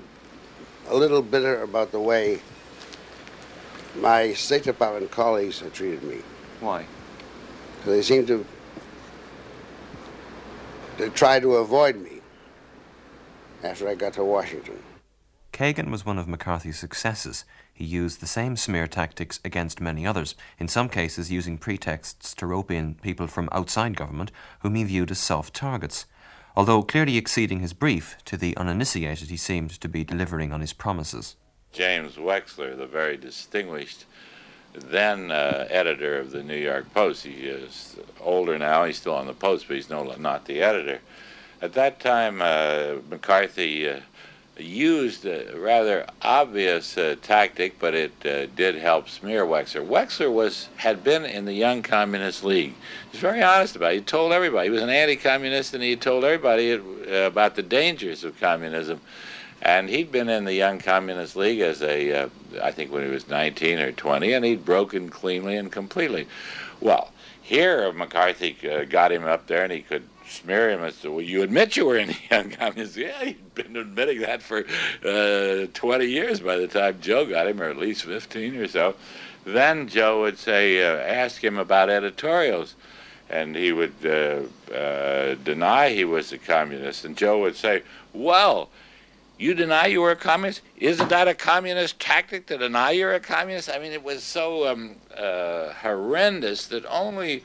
a 0.89 0.95
little 0.95 1.23
bitter 1.23 1.63
about 1.63 1.93
the 1.93 2.01
way 2.01 2.43
my 3.97 4.33
State 4.33 4.65
Department 4.65 5.11
colleagues 5.11 5.61
have 5.61 5.73
treated 5.73 6.03
me. 6.03 6.19
Why? 6.61 6.87
Because 7.79 7.93
they 7.95 8.03
seem 8.03 8.27
to 8.27 8.47
to 10.99 11.11
try 11.11 11.41
to 11.41 11.57
avoid 11.57 11.97
me 11.97 12.21
after 13.63 13.89
I 13.89 13.95
got 13.95 14.13
to 14.15 14.25
Washington. 14.25 14.83
Kaghan 15.53 15.91
was 15.91 16.07
one 16.07 16.19
of 16.19 16.29
McCarthy's 16.29 16.79
successes. 16.79 17.45
He 17.73 17.85
used 17.85 18.21
the 18.21 18.27
same 18.27 18.57
smear 18.57 18.87
tactics 18.87 19.41
against 19.45 19.81
many 19.81 20.07
others, 20.07 20.35
in 20.59 20.69
some 20.69 20.89
cases 20.89 21.31
using 21.31 21.59
pretexts 21.59 22.35
to 22.35 22.47
rope 22.47 22.71
in 22.71 22.95
people 22.97 23.27
from 23.27 23.49
outside 23.53 23.97
government 23.97 24.31
whom 24.61 24.75
he 24.75 24.85
viewed 24.85 25.11
as 25.11 25.19
soft 25.19 25.55
targets. 25.55 26.07
Although 26.57 26.83
clearly 26.83 27.17
exceeding 27.17 27.61
his 27.61 27.73
brief, 27.73 28.17
to 28.27 28.37
the 28.37 28.57
uninitiated 28.57 29.31
he 29.31 29.37
seemed 29.37 29.71
to 29.81 29.89
be 29.89 30.05
delivering 30.05 30.53
on 30.53 30.61
his 30.61 30.73
promises. 30.73 31.37
James 31.73 32.17
Wechsler, 32.17 32.77
the 32.77 32.87
very 32.87 33.17
distinguished 33.17 34.05
then 34.75 35.31
uh, 35.31 35.67
editor 35.71 36.19
of 36.19 36.31
the 36.31 36.43
New 36.43 36.57
York 36.57 36.93
Post. 36.95 37.25
He 37.25 37.47
is 37.47 37.97
older 38.21 38.59
now, 38.59 38.85
he's 38.85 38.97
still 38.97 39.15
on 39.15 39.27
the 39.27 39.35
Post, 39.35 39.67
but 39.69 39.77
he's 39.77 39.91
no, 39.91 40.03
not 40.19 40.47
the 40.47 40.63
editor. 40.63 41.01
At 41.61 41.75
that 41.75 42.01
time, 42.01 42.41
uh, 42.41 42.97
McCarthy 43.11 43.89
uh, 43.89 44.01
used 44.59 45.25
a 45.27 45.59
rather 45.59 46.07
obvious 46.23 46.97
uh, 46.99 47.17
tactic, 47.23 47.79
but 47.79 47.95
it 47.95 48.13
uh, 48.25 48.47
did 48.57 48.75
help 48.77 49.09
smear 49.09 49.45
Wechsler. 49.45 49.87
Wechsler 49.87 50.33
was 50.33 50.69
had 50.77 51.05
been 51.05 51.25
in 51.25 51.45
the 51.45 51.53
Young 51.53 51.83
Communist 51.83 52.45
League. 52.45 52.75
He's 53.11 53.21
very 53.21 53.43
honest 53.43 53.77
about 53.77 53.93
it. 53.93 53.97
He 53.97 54.01
told 54.03 54.33
everybody. 54.33 54.69
He 54.69 54.71
was 54.71 54.83
an 54.83 54.91
anti-communist, 54.91 55.75
and 55.75 55.83
he 55.83 55.97
told 55.97 56.25
everybody 56.25 56.75
uh, 56.75 57.27
about 57.27 57.57
the 57.57 57.63
dangers 57.63 58.25
of 58.25 58.39
communism. 58.41 59.01
And 59.63 59.89
he'd 59.89 60.11
been 60.11 60.29
in 60.29 60.45
the 60.45 60.55
Young 60.55 60.81
Communist 60.81 61.37
League 61.37 61.61
as 61.61 61.83
a, 61.83 62.13
uh, 62.13 62.29
I 62.61 62.73
think 62.73 62.93
when 62.93 63.05
he 63.05 63.11
was 63.11 63.29
19 63.29 63.79
or 63.79 63.93
20, 63.93 64.33
and 64.33 64.45
he'd 64.45 64.65
broken 64.65 65.09
cleanly 65.09 65.57
and 65.57 65.71
completely. 65.71 66.27
Well, 66.81 67.13
here 67.41 67.93
McCarthy 67.93 68.57
uh, 68.69 68.85
got 68.85 69.13
him 69.13 69.25
up 69.25 69.47
there, 69.47 69.63
and 69.63 69.73
he 69.73 69.83
could 69.83 70.03
smear 70.27 70.71
him 70.71 70.83
and 70.83 70.93
say, 70.93 71.09
well, 71.09 71.21
you 71.21 71.43
admit 71.43 71.77
you 71.77 71.87
were 71.87 71.97
in 71.97 72.09
the 72.09 72.17
Young 72.31 72.51
Communist 72.51 72.97
League. 72.97 73.07
Yeah, 73.07 73.25
he'd 73.25 73.55
been 73.55 73.77
admitting 73.77 74.21
that 74.23 74.43
for 74.43 74.65
uh, 75.05 75.67
20 75.73 76.07
years 76.07 76.41
by 76.41 76.57
the 76.57 76.67
time 76.67 76.99
Joe 77.01 77.25
got 77.25 77.47
him, 77.47 77.61
or 77.61 77.71
at 77.71 77.77
least 77.77 78.03
15 78.03 78.57
or 78.57 78.67
so. 78.67 78.97
Then 79.45 79.87
Joe 79.89 80.23
would 80.23 80.39
say, 80.39 80.85
uh, 80.85 80.99
ask 80.99 81.43
him 81.43 81.57
about 81.57 81.89
editorials. 81.89 82.75
And 83.31 83.57
he 83.57 83.73
would 83.73 83.95
uh, 84.05 84.75
uh, 84.75 85.37
deny 85.43 85.89
he 85.91 86.05
was 86.05 86.33
a 86.33 86.39
communist. 86.39 87.05
And 87.05 87.17
Joe 87.17 87.41
would 87.41 87.57
say, 87.57 87.83
well, 88.13 88.69
you 89.43 89.55
deny 89.55 89.87
you 89.87 90.01
were 90.01 90.13
a 90.13 90.17
communist? 90.17 90.61
Isn't 90.77 91.09
that 91.09 91.27
a 91.27 91.35
communist 91.35 91.99
tactic 91.99 92.47
to 92.47 92.57
deny 92.57 92.93
you're 92.93 93.13
a 93.13 93.21
communist? 93.21 93.69
I 93.69 93.81
mean, 93.81 93.91
it 93.91 94.05
was 94.05 94.23
so 94.23 94.69
um, 94.69 94.97
uh, 95.17 95.73
horrendous 95.73 96.67
that 96.69 96.87
only 96.87 97.43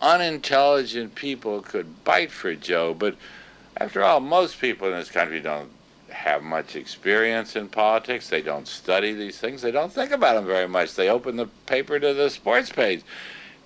unintelligent 0.00 1.14
people 1.14 1.60
could 1.60 2.04
bite 2.04 2.30
for 2.30 2.54
Joe. 2.54 2.94
But 2.94 3.16
after 3.76 4.02
all, 4.02 4.20
most 4.20 4.58
people 4.60 4.88
in 4.88 4.94
this 4.94 5.10
country 5.10 5.40
don't 5.40 5.70
have 6.08 6.42
much 6.42 6.74
experience 6.74 7.54
in 7.54 7.68
politics. 7.68 8.30
They 8.30 8.40
don't 8.40 8.66
study 8.66 9.12
these 9.12 9.36
things. 9.36 9.60
They 9.60 9.70
don't 9.70 9.92
think 9.92 10.12
about 10.12 10.36
them 10.36 10.46
very 10.46 10.68
much. 10.68 10.94
They 10.94 11.10
open 11.10 11.36
the 11.36 11.46
paper 11.66 12.00
to 12.00 12.14
the 12.14 12.30
sports 12.30 12.70
page. 12.70 13.02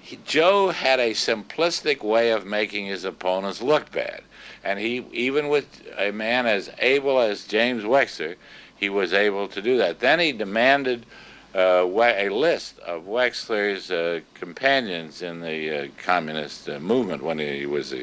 He, 0.01 0.19
Joe 0.27 0.71
had 0.71 0.99
a 0.99 1.13
simplistic 1.13 2.03
way 2.03 2.33
of 2.33 2.45
making 2.45 2.87
his 2.87 3.05
opponents 3.05 3.63
look 3.63 3.93
bad. 3.93 4.23
And 4.65 4.79
he, 4.79 5.05
even 5.13 5.49
with 5.49 5.83
a 5.97 6.11
man 6.11 6.47
as 6.47 6.71
able 6.79 7.21
as 7.21 7.45
James 7.45 7.85
Wechsler, 7.85 8.37
he 8.77 8.89
was 8.89 9.13
able 9.13 9.47
to 9.49 9.63
do 9.63 9.77
that. 9.79 10.01
Then 10.01 10.19
he 10.19 10.33
demanded 10.33 11.07
uh, 11.55 11.87
a 11.87 12.29
list 12.31 12.79
of 12.81 13.05
Wechsler's 13.05 13.91
uh, 13.91 14.21
companions 14.35 15.23
in 15.23 15.41
the 15.41 15.85
uh, 15.85 15.89
communist 15.99 16.69
uh, 16.69 16.81
movement 16.81 17.23
when 17.23 17.39
he 17.39 17.67
was 17.67 17.93
a, 17.93 18.03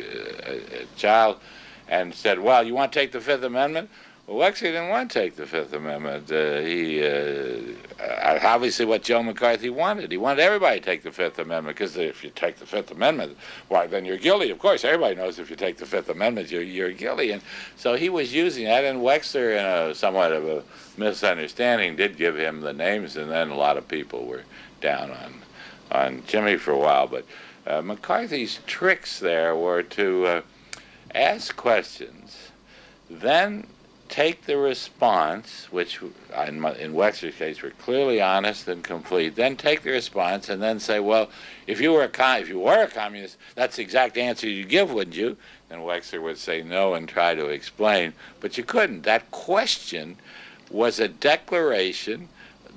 a, 0.50 0.84
a, 0.84 0.86
child 0.95 1.38
and 1.89 2.13
said, 2.13 2.39
Well, 2.39 2.65
you 2.65 2.74
want 2.74 2.93
to 2.93 3.00
take 3.00 3.12
the 3.12 3.19
Fifth 3.19 3.43
Amendment? 3.43 3.89
Wechsler 4.32 4.72
didn't 4.72 4.89
want 4.89 5.12
to 5.12 5.20
take 5.20 5.36
the 5.36 5.46
Fifth 5.46 5.74
Amendment. 5.74 6.32
Uh, 6.32 6.60
he 6.60 7.04
uh, 7.04 7.58
uh, 8.00 8.39
obviously 8.44 8.86
what 8.86 9.04
Joe 9.04 9.22
McCarthy 9.22 9.70
wanted. 9.70 10.10
He 10.10 10.17
wanted 10.17 10.41
everybody 10.41 10.80
to 10.80 10.86
take 10.86 11.04
the 11.04 11.12
Fifth 11.12 11.38
Amendment 11.38 11.76
because 11.76 11.98
if 11.98 12.24
you 12.24 12.30
take 12.30 12.58
the 12.58 12.65
Fifth 12.65 12.91
Amendment, 12.91 13.38
why 13.67 13.88
then 13.88 14.06
you're 14.06 14.17
guilty. 14.17 14.50
Of 14.50 14.60
course, 14.60 14.86
everybody 14.86 15.15
knows 15.15 15.38
if 15.38 15.50
you 15.50 15.58
take 15.58 15.78
the 15.78 15.86
Fifth 15.86 16.10
Amendment, 16.10 16.50
you're 16.50 16.62
you're 16.62 16.94
guilty. 16.94 17.32
And 17.32 17.41
so 17.76 17.96
he 17.96 18.08
was 18.10 18.34
using 18.34 18.65
that. 18.65 18.86
And 18.86 19.02
Wechsler, 19.02 19.60
in 19.60 19.65
a 19.65 19.94
somewhat 19.94 20.32
of 20.32 20.48
a 20.48 20.63
misunderstanding, 20.98 21.98
did 21.98 22.15
give 22.15 22.38
him 22.38 22.62
the 22.62 22.74
names, 22.74 23.17
and 23.17 23.30
then 23.30 23.50
a 23.50 23.56
lot 23.58 23.78
of 23.78 23.88
people 23.88 24.26
were 24.26 24.44
down 24.80 25.12
on 25.12 25.34
on 25.91 26.24
Jimmy 26.26 26.56
for 26.56 26.72
a 26.72 26.80
while. 26.80 27.08
But 27.08 27.26
uh, 27.67 27.82
McCarthy's 27.82 28.60
tricks 28.65 29.20
there 29.20 29.58
were 29.58 29.84
to 29.84 30.26
uh, 30.26 30.41
ask 31.13 31.54
questions, 31.58 32.52
then 33.10 33.67
take 34.12 34.45
the 34.45 34.58
response, 34.58 35.71
which 35.71 36.02
in, 36.02 36.58
in 36.58 36.93
Wechsler's 36.93 37.36
case 37.36 37.62
were 37.62 37.71
clearly 37.71 38.21
honest 38.21 38.67
and 38.67 38.84
complete, 38.84 39.36
then 39.36 39.56
take 39.56 39.82
the 39.82 39.89
response 39.89 40.50
and 40.50 40.62
then 40.62 40.80
say, 40.80 41.00
well, 41.00 41.30
if 41.65 41.80
you 41.80 41.93
were 41.93 42.04
a 42.04 42.39
if 42.39 42.50
you 42.50 42.60
were 42.60 42.84
a 42.84 42.88
communist, 42.88 43.38
that's 43.56 43.78
the 43.78 43.82
exact 43.82 44.17
answer 44.17 44.47
you'd 44.47 44.69
give, 44.69 44.91
wouldn't 44.91 45.15
you? 45.15 45.38
Then 45.69 45.80
Wechsler 45.80 46.21
would 46.21 46.38
say 46.38 46.62
no 46.62 46.93
and 46.93 47.08
try 47.08 47.34
to 47.34 47.47
explain, 47.47 48.13
but 48.41 48.58
you 48.58 48.63
couldn't. 48.65 49.04
That 49.04 49.32
question 49.32 50.17
was 50.69 51.00
a 51.00 51.08
declaration 51.08 52.28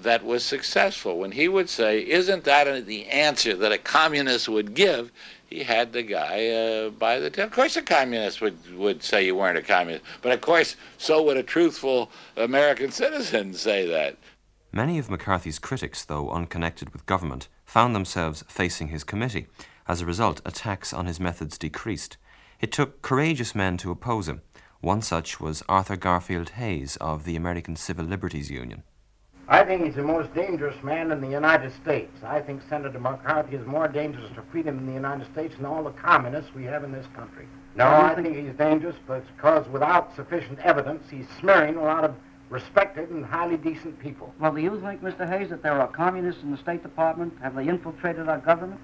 that 0.02 0.24
was 0.24 0.44
successful. 0.44 1.18
When 1.18 1.32
he 1.32 1.48
would 1.48 1.68
say, 1.68 2.00
isn't 2.00 2.44
that 2.44 2.86
the 2.86 3.06
answer 3.06 3.56
that 3.56 3.72
a 3.72 3.78
communist 3.78 4.48
would 4.48 4.74
give, 4.74 5.10
he 5.54 5.62
had 5.62 5.92
the 5.92 6.02
guy 6.02 6.48
uh, 6.48 6.90
by 6.90 7.20
the 7.20 7.30
tail. 7.30 7.46
Of 7.46 7.52
course, 7.52 7.76
a 7.76 7.82
communist 7.82 8.40
would, 8.40 8.58
would 8.76 9.04
say 9.04 9.24
you 9.24 9.36
weren't 9.36 9.56
a 9.56 9.62
communist, 9.62 10.04
but 10.20 10.32
of 10.32 10.40
course, 10.40 10.74
so 10.98 11.22
would 11.22 11.36
a 11.36 11.44
truthful 11.44 12.10
American 12.36 12.90
citizen 12.90 13.54
say 13.54 13.86
that. 13.86 14.16
Many 14.72 14.98
of 14.98 15.08
McCarthy's 15.08 15.60
critics, 15.60 16.04
though 16.04 16.28
unconnected 16.30 16.90
with 16.90 17.06
government, 17.06 17.46
found 17.64 17.94
themselves 17.94 18.42
facing 18.48 18.88
his 18.88 19.04
committee. 19.04 19.46
As 19.86 20.00
a 20.00 20.06
result, 20.06 20.40
attacks 20.44 20.92
on 20.92 21.06
his 21.06 21.20
methods 21.20 21.56
decreased. 21.56 22.16
It 22.60 22.72
took 22.72 23.00
courageous 23.00 23.54
men 23.54 23.76
to 23.76 23.92
oppose 23.92 24.28
him. 24.28 24.42
One 24.80 25.02
such 25.02 25.38
was 25.38 25.62
Arthur 25.68 25.96
Garfield 25.96 26.50
Hays 26.50 26.96
of 26.96 27.24
the 27.24 27.36
American 27.36 27.76
Civil 27.76 28.06
Liberties 28.06 28.50
Union. 28.50 28.82
I 29.46 29.62
think 29.62 29.84
he's 29.84 29.94
the 29.94 30.02
most 30.02 30.32
dangerous 30.34 30.82
man 30.82 31.10
in 31.10 31.20
the 31.20 31.28
United 31.28 31.72
States. 31.74 32.16
I 32.24 32.40
think 32.40 32.62
Senator 32.68 32.98
McCarthy 32.98 33.56
is 33.56 33.66
more 33.66 33.88
dangerous 33.88 34.30
to 34.36 34.42
freedom 34.50 34.78
in 34.78 34.86
the 34.86 34.92
United 34.92 35.30
States 35.32 35.54
than 35.56 35.66
all 35.66 35.82
the 35.84 35.90
communists 35.90 36.54
we 36.54 36.64
have 36.64 36.82
in 36.82 36.92
this 36.92 37.06
country. 37.14 37.46
No, 37.76 37.86
I 37.86 38.14
think 38.14 38.34
he's 38.34 38.54
dangerous 38.54 38.96
because 39.06 39.68
without 39.68 40.14
sufficient 40.16 40.60
evidence, 40.60 41.04
he's 41.10 41.26
smearing 41.40 41.76
a 41.76 41.82
lot 41.82 42.04
of 42.04 42.14
respected 42.48 43.10
and 43.10 43.24
highly 43.24 43.58
decent 43.58 43.98
people. 43.98 44.32
Well, 44.40 44.52
do 44.52 44.62
you 44.62 44.80
think, 44.80 45.02
Mr. 45.02 45.28
Hays, 45.28 45.50
that 45.50 45.62
there 45.62 45.78
are 45.78 45.88
communists 45.88 46.42
in 46.42 46.50
the 46.50 46.58
State 46.58 46.82
Department? 46.82 47.34
Have 47.42 47.54
they 47.54 47.68
infiltrated 47.68 48.28
our 48.28 48.38
government? 48.38 48.80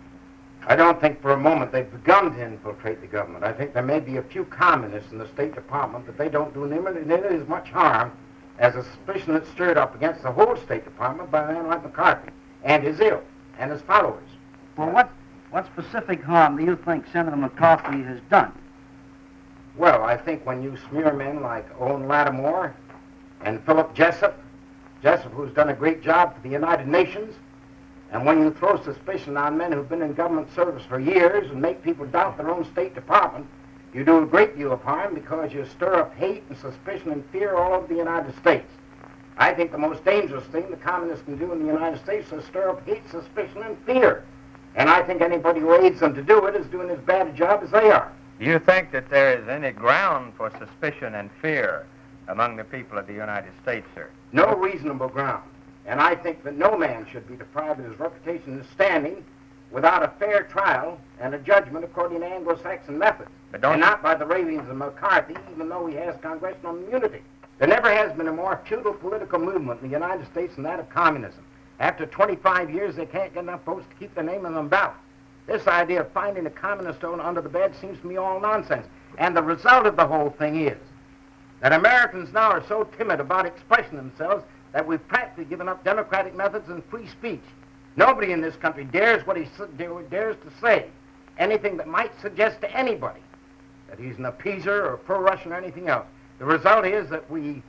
I 0.67 0.77
don't 0.77 1.01
think 1.01 1.23
for 1.23 1.33
a 1.33 1.39
moment 1.39 1.73
they've 1.73 1.91
begun 1.91 2.37
to 2.37 2.45
infiltrate 2.45 3.01
the 3.01 3.07
government. 3.07 3.45
I 3.45 3.53
think 3.53 3.73
there 3.73 3.83
may 3.83 4.01
be 4.01 4.19
a 4.19 4.23
few 4.23 4.45
communists 4.45 5.11
in 5.11 5.17
the 5.17 5.29
State 5.29 5.55
Department, 5.55 6.05
but 6.05 6.19
they 6.19 6.29
don't 6.29 6.53
do 6.53 6.67
nearly 6.67 7.37
as 7.37 7.49
much 7.49 7.71
harm 7.71 8.13
as 8.61 8.77
a 8.77 8.85
suspicion 8.85 9.33
that 9.33 9.47
stirred 9.49 9.79
up 9.79 9.95
against 9.95 10.23
the 10.23 10.31
whole 10.31 10.55
State 10.55 10.85
Department 10.85 11.31
by 11.31 11.43
a 11.43 11.53
man 11.53 11.67
like 11.67 11.83
McCarthy 11.83 12.31
and 12.63 12.85
his 12.85 13.01
ilk 13.01 13.25
and 13.59 13.73
his 13.73 13.81
followers. 13.83 14.29
Well, 14.77 14.91
what, 14.91 15.11
what 15.51 15.67
specific 15.67 16.23
harm 16.23 16.59
do 16.59 16.65
you 16.65 16.77
think 16.77 17.07
Senator 17.11 17.37
McCarthy 17.37 18.03
has 18.03 18.21
done? 18.29 18.53
Well, 19.77 20.05
I 20.05 20.17
think 20.17 20.45
when 20.45 20.63
you 20.63 20.77
smear 20.89 21.13
men 21.15 21.41
like 21.41 21.67
Owen 21.81 22.07
Lattimore 22.07 22.75
and 23.41 23.65
Philip 23.65 23.95
Jessup, 23.95 24.39
Jessup 25.03 25.33
who's 25.33 25.53
done 25.55 25.71
a 25.71 25.75
great 25.75 26.03
job 26.03 26.35
for 26.35 26.43
the 26.43 26.51
United 26.51 26.87
Nations, 26.87 27.35
and 28.13 28.27
when 28.27 28.41
you 28.41 28.51
throw 28.51 28.83
suspicion 28.83 29.39
on 29.39 29.57
men 29.57 29.73
who've 29.73 29.89
been 29.89 30.03
in 30.03 30.13
government 30.13 30.55
service 30.55 30.83
for 30.87 31.01
years 31.01 31.51
and 31.51 31.63
make 31.63 31.83
people 31.83 32.05
doubt 32.07 32.37
their 32.37 32.51
own 32.51 32.71
State 32.73 32.95
Department, 32.95 33.47
you 33.93 34.05
do 34.05 34.23
a 34.23 34.27
great 34.27 34.57
deal 34.57 34.73
of 34.73 34.83
harm 34.83 35.15
because 35.15 35.53
you 35.53 35.65
stir 35.67 35.95
up 35.95 36.15
hate 36.17 36.45
and 36.49 36.57
suspicion 36.59 37.11
and 37.11 37.25
fear 37.31 37.57
all 37.57 37.73
over 37.73 37.87
the 37.87 37.97
United 37.97 38.37
States. 38.39 38.71
I 39.37 39.53
think 39.53 39.73
the 39.73 39.79
most 39.79 40.05
dangerous 40.05 40.45
thing 40.47 40.71
the 40.71 40.77
communists 40.77 41.25
can 41.25 41.39
do 41.39 41.53
in 41.53 41.61
the 41.61 41.73
United 41.73 41.99
States 42.01 42.31
is 42.31 42.45
stir 42.45 42.71
up 42.71 42.87
hate, 42.87 43.03
suspicion, 43.11 43.63
and 43.63 43.77
fear. 43.85 44.25
And 44.77 44.89
I 44.89 45.03
think 45.03 45.23
anybody 45.23 45.61
who 45.61 45.75
aids 45.75 46.01
them 46.01 46.15
to 46.15 46.23
do 46.23 46.47
it 46.47 46.55
is 46.55 46.67
doing 46.67 46.91
as 46.91 46.99
bad 47.01 47.27
a 47.27 47.33
job 47.33 47.63
as 47.65 47.71
they 47.71 47.91
are. 47.91 48.13
Do 48.39 48.45
you 48.45 48.59
think 48.59 48.93
that 48.93 49.11
there 49.11 49.39
is 49.39 49.49
any 49.49 49.73
ground 49.73 50.35
for 50.37 50.51
suspicion 50.59 51.15
and 51.15 51.31
fear 51.43 51.87
among 52.29 52.57
the 52.57 52.65
people 52.65 52.97
of 52.97 53.07
the 53.07 53.13
United 53.13 53.53
States, 53.63 53.87
sir? 53.95 54.09
No 54.33 54.55
reasonable 54.55 55.09
ground. 55.09 55.43
And 55.87 56.01
I 56.01 56.15
think 56.15 56.45
that 56.45 56.57
no 56.57 56.77
man 56.77 57.07
should 57.11 57.27
be 57.27 57.37
deprived 57.37 57.81
of 57.81 57.87
his 57.87 57.99
reputation 57.99 58.53
and 58.53 58.67
standing 58.67 59.25
without 59.71 60.03
a 60.03 60.09
fair 60.19 60.45
trial 60.45 60.99
and 61.21 61.35
a 61.35 61.39
judgment 61.39 61.85
according 61.85 62.21
to 62.21 62.27
Anglo-Saxon 62.27 62.99
methods. 62.99 63.31
But 63.53 63.61
don't 63.61 63.75
and 63.75 63.81
not 63.81 64.03
by 64.03 64.15
the 64.15 64.27
ravings 64.27 64.69
of 64.69 64.77
McCarthy, 64.77 65.35
even 65.53 65.69
though 65.69 65.87
he 65.87 65.97
has 65.97 66.15
congressional 66.21 66.77
immunity. 66.77 67.23
There 67.59 67.69
never 67.69 67.93
has 67.93 68.13
been 68.17 68.29
a 68.29 68.33
more 68.33 68.61
futile 68.67 68.95
political 68.95 69.39
movement 69.39 69.83
in 69.83 69.89
the 69.89 69.93
United 69.93 70.27
States 70.31 70.55
than 70.55 70.65
that 70.65 70.81
of 70.81 70.89
communism. 70.89 71.45
After 71.79 72.07
25 72.07 72.71
years, 72.71 72.97
they 72.97 73.07
can't 73.07 73.35
get 73.35 73.43
enough 73.43 73.65
votes 73.65 73.87
to 73.89 73.95
keep 73.97 74.15
the 74.15 74.23
name 74.23 74.47
of 74.47 74.55
the 74.55 74.63
ballot. 74.63 74.97
This 75.47 75.67
idea 75.67 76.03
of 76.03 76.13
finding 76.13 76.47
a 76.47 76.51
communist 76.51 76.99
stone 76.99 77.21
under 77.21 77.41
the 77.41 77.49
bed 77.49 77.75
seems 77.81 77.99
to 78.01 78.07
me 78.07 78.17
all 78.17 78.41
nonsense. 78.41 78.87
And 79.19 79.37
the 79.37 79.43
result 79.43 79.87
of 79.87 79.97
the 79.97 80.07
whole 80.07 80.31
thing 80.31 80.67
is 80.67 80.79
that 81.61 81.73
Americans 81.73 82.33
now 82.33 82.51
are 82.51 82.65
so 82.67 82.85
timid 82.97 83.21
about 83.21 83.47
expressing 83.47 83.97
themselves 83.97 84.45
that 84.73 84.87
we've 84.87 85.07
practically 85.09 85.45
given 85.45 85.69
up 85.69 85.83
democratic 85.85 86.35
methods 86.35 86.69
and 86.69 86.85
free 86.85 87.09
speech. 87.09 87.43
Nobody 87.97 88.33
in 88.33 88.41
this 88.41 88.57
country 88.57 88.85
dares 88.85 89.27
what 89.27 89.37
he 89.37 89.47
dares 90.11 90.37
to 90.45 90.61
say, 90.61 90.87
anything 91.39 91.77
that 91.77 91.89
might 91.89 92.13
suggest 92.21 92.61
to 92.61 92.77
anybody 92.77 93.21
that 93.89 93.99
he's 93.99 94.17
an 94.19 94.25
appeaser 94.25 94.87
or 94.87 94.97
pro-Russian 94.97 95.53
or 95.53 95.57
anything 95.57 95.89
else. 95.89 96.07
The 96.39 96.45
result 96.45 96.87
is 96.87 97.11
that 97.11 97.29
we 97.31 97.63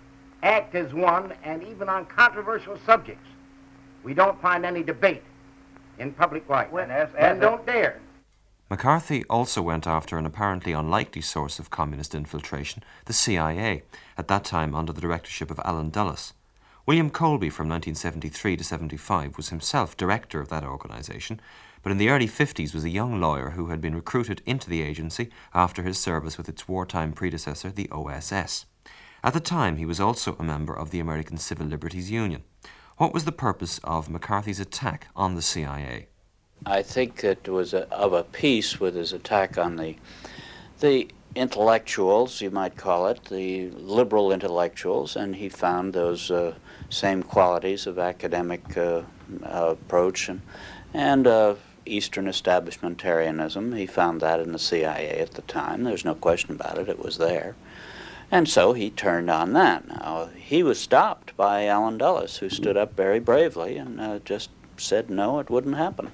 act 0.43 0.75
as 0.75 0.93
one, 0.93 1.33
and 1.43 1.63
even 1.63 1.89
on 1.89 2.05
controversial 2.05 2.77
subjects, 2.85 3.27
we 4.03 4.13
don't 4.13 4.41
find 4.41 4.65
any 4.65 4.83
debate 4.83 5.23
in 5.99 6.13
public 6.13 6.47
life. 6.49 6.71
Well, 6.71 6.89
as, 6.89 7.09
as 7.17 7.33
and 7.33 7.41
don't 7.41 7.65
dare. 7.65 7.99
McCarthy 8.69 9.25
also 9.29 9.61
went 9.61 9.85
after 9.85 10.17
an 10.17 10.25
apparently 10.25 10.71
unlikely 10.71 11.21
source 11.21 11.59
of 11.59 11.69
communist 11.69 12.15
infiltration, 12.15 12.83
the 13.05 13.13
CIA, 13.13 13.83
at 14.17 14.29
that 14.29 14.45
time 14.45 14.73
under 14.73 14.93
the 14.93 15.01
directorship 15.01 15.51
of 15.51 15.59
Allen 15.65 15.89
Dulles. 15.89 16.33
William 16.85 17.09
Colby 17.09 17.49
from 17.49 17.69
1973 17.69 18.57
to 18.57 18.63
75 18.63 19.37
was 19.37 19.49
himself 19.49 19.95
director 19.95 20.39
of 20.39 20.49
that 20.49 20.63
organization 20.63 21.39
but 21.83 21.91
in 21.91 21.97
the 21.97 22.09
early 22.09 22.27
50s 22.27 22.73
was 22.73 22.83
a 22.83 22.89
young 22.89 23.19
lawyer 23.19 23.51
who 23.51 23.67
had 23.67 23.81
been 23.81 23.95
recruited 23.95 24.41
into 24.45 24.69
the 24.69 24.81
agency 24.81 25.29
after 25.53 25.83
his 25.83 25.97
service 25.97 26.37
with 26.37 26.47
its 26.47 26.67
wartime 26.67 27.11
predecessor, 27.13 27.71
the 27.71 27.89
OSS. 27.91 28.65
At 29.23 29.33
the 29.33 29.39
time, 29.39 29.77
he 29.77 29.85
was 29.85 29.99
also 29.99 30.35
a 30.37 30.43
member 30.43 30.73
of 30.73 30.91
the 30.91 30.99
American 30.99 31.37
Civil 31.37 31.67
Liberties 31.67 32.11
Union. 32.11 32.43
What 32.97 33.13
was 33.13 33.25
the 33.25 33.31
purpose 33.31 33.79
of 33.83 34.09
McCarthy's 34.09 34.59
attack 34.59 35.07
on 35.15 35.35
the 35.35 35.41
CIA? 35.41 36.07
I 36.65 36.83
think 36.83 37.23
it 37.23 37.47
was 37.47 37.73
a, 37.73 37.89
of 37.89 38.13
a 38.13 38.23
piece 38.23 38.79
with 38.79 38.95
his 38.95 39.13
attack 39.13 39.57
on 39.57 39.77
the 39.77 39.95
the 40.79 41.07
intellectuals, 41.35 42.41
you 42.41 42.49
might 42.49 42.75
call 42.75 43.07
it, 43.07 43.25
the 43.25 43.69
liberal 43.69 44.31
intellectuals, 44.31 45.15
and 45.15 45.35
he 45.35 45.47
found 45.47 45.93
those 45.93 46.31
uh, 46.31 46.55
same 46.89 47.23
qualities 47.23 47.87
of 47.87 47.99
academic 47.99 48.77
uh, 48.77 49.01
approach 49.43 50.29
and 50.29 50.41
and 50.93 51.25
uh, 51.25 51.55
Eastern 51.85 52.25
establishmentarianism. 52.25 53.77
He 53.77 53.85
found 53.85 54.21
that 54.21 54.39
in 54.39 54.51
the 54.51 54.59
CIA 54.59 55.19
at 55.19 55.31
the 55.31 55.41
time. 55.43 55.83
There's 55.83 56.05
no 56.05 56.15
question 56.15 56.51
about 56.51 56.77
it. 56.77 56.89
It 56.89 56.99
was 56.99 57.17
there. 57.17 57.55
And 58.29 58.47
so 58.47 58.73
he 58.73 58.89
turned 58.89 59.29
on 59.29 59.53
that. 59.53 59.87
Now, 59.87 60.29
he 60.35 60.63
was 60.63 60.79
stopped 60.79 61.35
by 61.35 61.65
Allen 61.65 61.97
Dulles, 61.97 62.37
who 62.37 62.49
stood 62.49 62.77
up 62.77 62.95
very 62.95 63.19
bravely 63.19 63.77
and 63.77 63.99
uh, 63.99 64.19
just 64.19 64.49
said 64.77 65.09
no, 65.09 65.39
it 65.39 65.49
wouldn't 65.49 65.75
happen. 65.75 66.11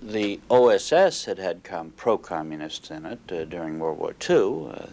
The 0.00 0.40
OSS 0.50 1.26
had 1.26 1.38
had 1.38 1.62
pro-communists 1.96 2.90
in 2.90 3.06
it 3.06 3.20
uh, 3.30 3.44
during 3.44 3.78
World 3.78 3.98
War 3.98 4.14
II, 4.28 4.72
uh, 4.72 4.86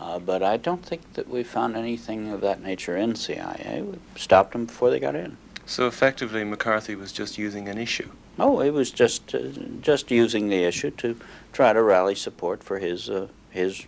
uh, 0.00 0.18
but 0.18 0.42
I 0.42 0.56
don't 0.56 0.84
think 0.84 1.14
that 1.14 1.28
we 1.28 1.42
found 1.42 1.76
anything 1.76 2.32
of 2.32 2.40
that 2.42 2.62
nature 2.62 2.96
in 2.96 3.14
CIA. 3.14 3.82
We 3.82 3.98
stopped 4.16 4.52
them 4.52 4.66
before 4.66 4.90
they 4.90 5.00
got 5.00 5.14
in. 5.14 5.36
So 5.66 5.86
effectively, 5.86 6.44
McCarthy 6.44 6.94
was 6.94 7.12
just 7.12 7.38
using 7.38 7.68
an 7.68 7.78
issue. 7.78 8.10
Oh, 8.38 8.60
he 8.60 8.70
was 8.70 8.90
just 8.90 9.34
uh, 9.34 9.48
just 9.80 10.10
using 10.10 10.48
the 10.48 10.64
issue 10.64 10.90
to 10.92 11.18
try 11.52 11.72
to 11.72 11.82
rally 11.82 12.14
support 12.14 12.62
for 12.62 12.78
his 12.78 13.10
uh, 13.10 13.28
his 13.50 13.86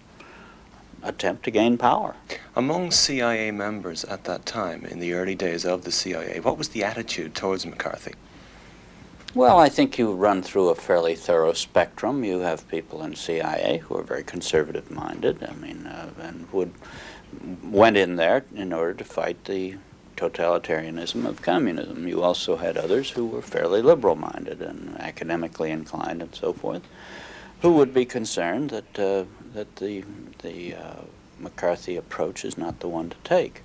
attempt 1.02 1.44
to 1.44 1.50
gain 1.50 1.78
power. 1.78 2.16
Among 2.56 2.90
CIA 2.90 3.50
members 3.50 4.04
at 4.04 4.24
that 4.24 4.46
time, 4.46 4.84
in 4.84 4.98
the 4.98 5.12
early 5.12 5.34
days 5.34 5.64
of 5.64 5.84
the 5.84 5.92
CIA, 5.92 6.40
what 6.40 6.58
was 6.58 6.70
the 6.70 6.82
attitude 6.82 7.34
towards 7.34 7.64
McCarthy? 7.64 8.14
Well, 9.34 9.58
I 9.58 9.68
think 9.68 9.98
you 9.98 10.12
run 10.12 10.42
through 10.42 10.70
a 10.70 10.74
fairly 10.74 11.14
thorough 11.14 11.52
spectrum. 11.52 12.24
You 12.24 12.40
have 12.40 12.66
people 12.68 13.02
in 13.02 13.14
CIA 13.14 13.78
who 13.78 13.96
are 13.98 14.02
very 14.02 14.24
conservative-minded. 14.24 15.44
I 15.44 15.52
mean, 15.54 15.86
uh, 15.86 16.10
and 16.18 16.50
would 16.50 16.72
went 17.62 17.98
in 17.98 18.16
there 18.16 18.44
in 18.54 18.72
order 18.72 18.94
to 18.94 19.04
fight 19.04 19.44
the 19.44 19.76
totalitarianism 20.16 21.26
of 21.26 21.42
communism. 21.42 22.08
You 22.08 22.22
also 22.22 22.56
had 22.56 22.78
others 22.78 23.10
who 23.10 23.26
were 23.26 23.42
fairly 23.42 23.82
liberal 23.82 24.16
minded 24.16 24.62
and 24.62 24.96
academically 24.98 25.70
inclined 25.70 26.22
and 26.22 26.34
so 26.34 26.54
forth, 26.54 26.82
who 27.60 27.72
would 27.74 27.92
be 27.92 28.06
concerned 28.06 28.70
that, 28.70 28.98
uh, 28.98 29.24
that 29.52 29.76
the, 29.76 30.04
the 30.42 30.74
uh, 30.74 31.02
McCarthy 31.38 31.96
approach 31.96 32.46
is 32.46 32.56
not 32.56 32.80
the 32.80 32.88
one 32.88 33.10
to 33.10 33.16
take. 33.24 33.62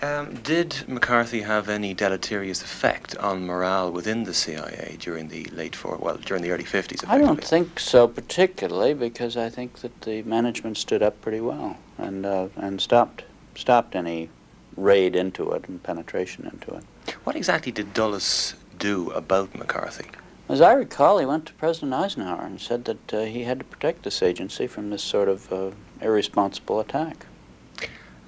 Um, 0.00 0.34
did 0.34 0.84
McCarthy 0.86 1.40
have 1.40 1.68
any 1.68 1.92
deleterious 1.92 2.62
effect 2.62 3.16
on 3.16 3.44
morale 3.44 3.90
within 3.90 4.22
the 4.22 4.34
CIA 4.34 4.96
during 5.00 5.26
the 5.26 5.44
late 5.46 5.74
four, 5.74 5.96
well, 5.96 6.16
during 6.18 6.42
the 6.42 6.50
early 6.52 6.64
50s? 6.64 7.04
I 7.08 7.18
don't 7.18 7.42
think 7.42 7.80
so 7.80 8.06
particularly 8.06 8.94
because 8.94 9.36
I 9.36 9.48
think 9.48 9.80
that 9.80 10.02
the 10.02 10.22
management 10.22 10.76
stood 10.76 11.02
up 11.02 11.20
pretty 11.20 11.40
well 11.40 11.76
and 11.96 12.24
uh, 12.24 12.48
and 12.56 12.80
stopped 12.80 13.24
stopped 13.56 13.96
any 13.96 14.28
raid 14.76 15.16
into 15.16 15.50
it 15.50 15.68
and 15.68 15.82
penetration 15.82 16.48
into 16.52 16.76
it. 16.76 16.84
What 17.24 17.34
exactly 17.34 17.72
did 17.72 17.92
Dulles 17.92 18.54
do 18.78 19.10
about 19.10 19.52
McCarthy? 19.56 20.06
As 20.48 20.60
I 20.60 20.72
recall, 20.74 21.18
he 21.18 21.26
went 21.26 21.46
to 21.46 21.52
President 21.54 21.92
Eisenhower 21.92 22.42
and 22.42 22.60
said 22.60 22.84
that 22.84 23.12
uh, 23.12 23.24
he 23.24 23.42
had 23.42 23.58
to 23.58 23.64
protect 23.64 24.04
this 24.04 24.22
agency 24.22 24.68
from 24.68 24.90
this 24.90 25.02
sort 25.02 25.28
of 25.28 25.52
uh, 25.52 25.70
irresponsible 26.00 26.78
attack. 26.78 27.26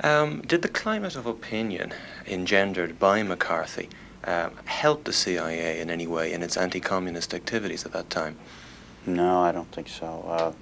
Um, 0.03 0.41
did 0.43 0.63
the 0.63 0.69
climate 0.69 1.15
of 1.15 1.27
opinion 1.27 1.93
engendered 2.27 2.99
by 2.99 3.23
McCarthy 3.23 3.91
um, 4.25 4.53
help 4.65 5.05
the 5.05 5.13
CIA 5.13 5.81
in 5.81 5.91
any 5.91 6.07
way 6.07 6.33
in 6.33 6.43
its 6.43 6.57
anti-communist 6.57 7.35
activities 7.35 7.85
at 7.85 7.93
that 7.93 8.09
time? 8.09 8.37
No, 9.05 9.41
I 9.41 9.53
don't 9.53 9.71
think 9.73 9.89
so. 9.89 10.25
Uh, 10.27 10.53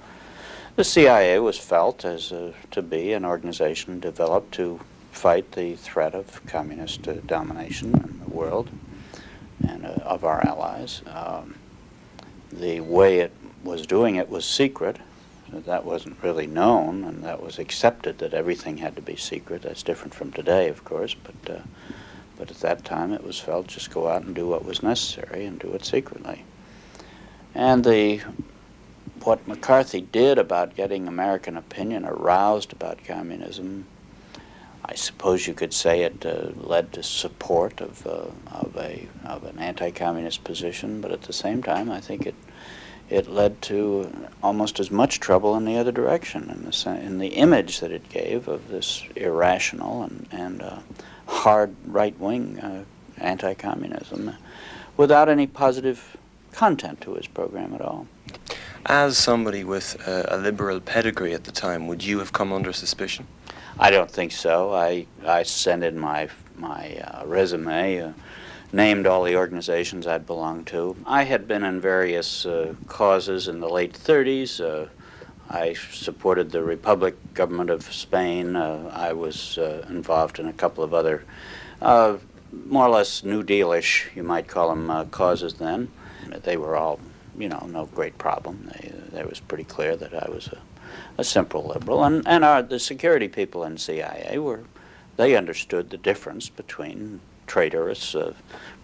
the 0.75 0.85
CIA 0.85 1.39
was 1.39 1.59
felt 1.59 2.05
as 2.05 2.33
uh, 2.33 2.53
to 2.73 2.83
be 2.83 3.13
an 3.13 3.25
organization 3.25 4.01
developed 4.01 4.53
to 4.55 4.81
fight 5.13 5.53
the 5.53 5.77
threat 5.77 6.15
of 6.15 6.45
communist 6.47 7.07
uh, 7.07 7.15
domination 7.27 7.95
in 7.95 8.21
the 8.25 8.31
world 8.31 8.71
and 9.69 9.87
uh, 9.87 9.91
of 10.05 10.25
our 10.25 10.45
allies. 10.47 11.03
Um, 11.07 11.55
the 12.53 12.81
way 12.81 13.19
it 13.19 13.33
was 13.63 13.87
doing 13.87 14.17
it 14.17 14.29
was 14.29 14.45
secret 14.45 14.99
that 15.53 15.85
wasn't 15.85 16.23
really 16.23 16.47
known, 16.47 17.05
and 17.05 17.25
that 17.25 17.43
was 17.43 17.59
accepted 17.59 18.19
that 18.19 18.35
everything 18.35 18.79
had 18.79 18.97
to 18.97 19.03
be 19.03 19.17
secret. 19.17 19.63
That's 19.63 19.83
different 19.83 20.15
from 20.15 20.33
today, 20.33 20.69
of 20.69 20.85
course, 20.85 21.15
but 21.15 21.51
uh, 21.51 21.61
but 22.37 22.51
at 22.51 22.59
that 22.59 22.85
time 22.85 23.13
it 23.13 23.25
was 23.25 23.41
felt 23.41 23.67
just 23.67 23.91
go 23.91 24.09
out 24.09 24.23
and 24.23 24.35
do 24.35 24.47
what 24.47 24.65
was 24.65 24.83
necessary 24.83 25.45
and 25.45 25.59
do 25.59 25.73
it 25.73 25.85
secretly. 25.85 26.45
And 27.55 27.85
the 27.85 28.23
what 29.25 29.47
McCarthy 29.49 30.01
did 30.01 30.39
about 30.39 30.77
getting 30.77 31.09
American 31.09 31.57
opinion 31.57 32.05
aroused 32.05 32.73
about 32.73 33.05
communism, 33.05 33.87
I 34.85 34.95
suppose 34.95 35.47
you 35.47 35.55
could 35.55 35.75
say 35.75 36.03
it 36.03 36.25
uh, 36.25 36.51
led 36.55 36.93
to 36.93 37.03
support 37.03 37.81
of 37.81 38.07
uh, 38.07 38.27
of 38.47 38.77
a 38.77 39.09
of 39.25 39.45
an 39.45 39.59
anti-communist 39.59 40.45
position, 40.45 41.01
but 41.01 41.11
at 41.11 41.23
the 41.23 41.33
same 41.33 41.63
time, 41.63 41.91
I 41.91 42.01
think 42.01 42.27
it 42.27 42.35
it 43.11 43.29
led 43.29 43.61
to 43.63 44.11
almost 44.43 44.79
as 44.81 44.91
much 44.91 45.21
trouble 45.21 45.57
in 45.57 45.65
the 45.65 45.77
other 45.77 45.93
direction, 45.93 46.51
in 46.51 46.65
the, 46.65 47.01
in 47.07 47.19
the 47.19 47.29
image 47.29 47.81
that 47.81 47.91
it 47.91 48.09
gave 48.09 48.49
of 48.49 48.69
this 48.69 49.03
irrational 49.17 50.03
and, 50.03 50.27
and 50.31 50.63
uh, 50.63 50.79
hard 51.27 51.75
right 51.87 52.19
wing 52.19 52.59
uh, 52.61 52.85
anti 53.19 53.55
communism 53.55 54.35
without 54.97 55.29
any 55.29 55.47
positive 55.47 56.17
content 56.53 57.01
to 57.01 57.15
his 57.15 57.27
program 57.27 57.75
at 57.75 57.81
all. 57.81 58.07
As 58.87 59.19
somebody 59.19 59.65
with 59.65 59.97
a 60.07 60.37
liberal 60.37 60.81
pedigree 60.81 61.35
at 61.35 61.45
the 61.45 61.53
time, 61.53 61.87
would 61.89 62.03
you 62.03 62.19
have 62.19 62.33
come 62.33 62.53
under 62.53 62.73
suspicion? 62.73 63.27
I 63.79 63.91
don't 63.91 64.11
think 64.11 64.33
so. 64.33 64.75
I, 64.75 65.07
I 65.27 65.43
sent 65.45 65.85
in 65.85 65.99
my, 65.99 66.29
my 66.57 66.97
uh, 66.97 67.25
resume 67.27 68.01
uh, 68.01 68.13
named 68.73 69.07
all 69.07 69.25
the 69.25 69.37
organizations 69.37 70.07
I'd 70.07 70.27
belonged 70.27 70.67
to. 70.69 70.97
I 71.07 71.25
had 71.25 71.49
been 71.49 71.65
in 71.65 71.81
various 71.81 72.45
uh, 72.45 72.75
causes 72.87 73.49
in 73.49 73.61
the 73.61 73.69
late 73.69 73.95
30s. 73.95 74.61
Uh, 74.61 74.89
I 75.51 75.75
supported 75.75 76.51
the 76.51 76.63
Republic 76.63 77.17
government 77.33 77.71
of 77.71 77.83
Spain. 77.85 78.55
Uh, 78.55 78.91
I 78.95 79.15
was 79.15 79.57
uh, 79.57 79.87
involved 79.89 80.39
in 80.39 80.47
a 80.47 80.53
couple 80.53 80.85
of 80.85 80.93
other, 80.93 81.25
uh, 81.81 82.19
more 82.67 82.87
or 82.87 82.91
less 82.91 83.25
New 83.25 83.43
Dealish, 83.43 84.15
you 84.15 84.23
might 84.23 84.47
call 84.47 84.69
them, 84.69 84.91
uh, 84.91 85.05
causes 85.07 85.55
then. 85.55 85.91
They 86.43 86.59
were 86.59 86.77
all, 86.77 87.01
you 87.39 87.49
know, 87.49 87.67
no 87.71 87.87
great 87.87 88.19
problem. 88.19 88.71
They, 88.73 89.19
it 89.19 89.29
was 89.29 89.41
pretty 89.41 89.65
clear 89.65 89.97
that 89.97 90.13
I 90.13 90.29
was 90.31 90.49
a, 90.49 90.59
a 91.17 91.25
simple 91.25 91.65
liberal. 91.65 92.05
And, 92.05 92.27
and 92.29 92.45
our, 92.45 92.63
the 92.63 92.79
security 92.79 93.29
people 93.29 93.65
in 93.65 93.79
CIA 93.79 94.39
were, 94.39 94.65
they 95.17 95.35
understood 95.35 95.89
the 95.89 95.97
difference 95.97 96.51
between 96.51 97.21
traitorous 97.49 98.15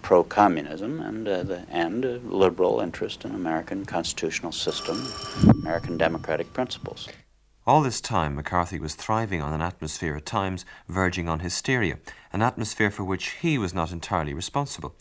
pro-communism 0.04 1.00
and 1.00 1.26
uh, 1.26 1.42
the 1.42 1.64
and 1.70 2.04
liberal 2.30 2.80
interest 2.80 3.24
in 3.24 3.34
American 3.34 3.86
constitutional 3.86 4.52
system, 4.52 5.02
American 5.62 5.96
democratic 5.96 6.52
principles. 6.52 7.08
All 7.66 7.80
this 7.80 8.02
time, 8.02 8.34
McCarthy 8.34 8.78
was 8.78 8.94
thriving 8.94 9.40
on 9.40 9.54
an 9.54 9.62
atmosphere 9.62 10.16
at 10.16 10.26
times 10.26 10.66
verging 10.86 11.30
on 11.30 11.40
hysteria, 11.40 11.98
an 12.34 12.42
atmosphere 12.42 12.90
for 12.90 13.04
which 13.04 13.30
he 13.40 13.56
was 13.56 13.72
not 13.72 13.90
entirely 13.90 14.34
responsible. 14.34 14.94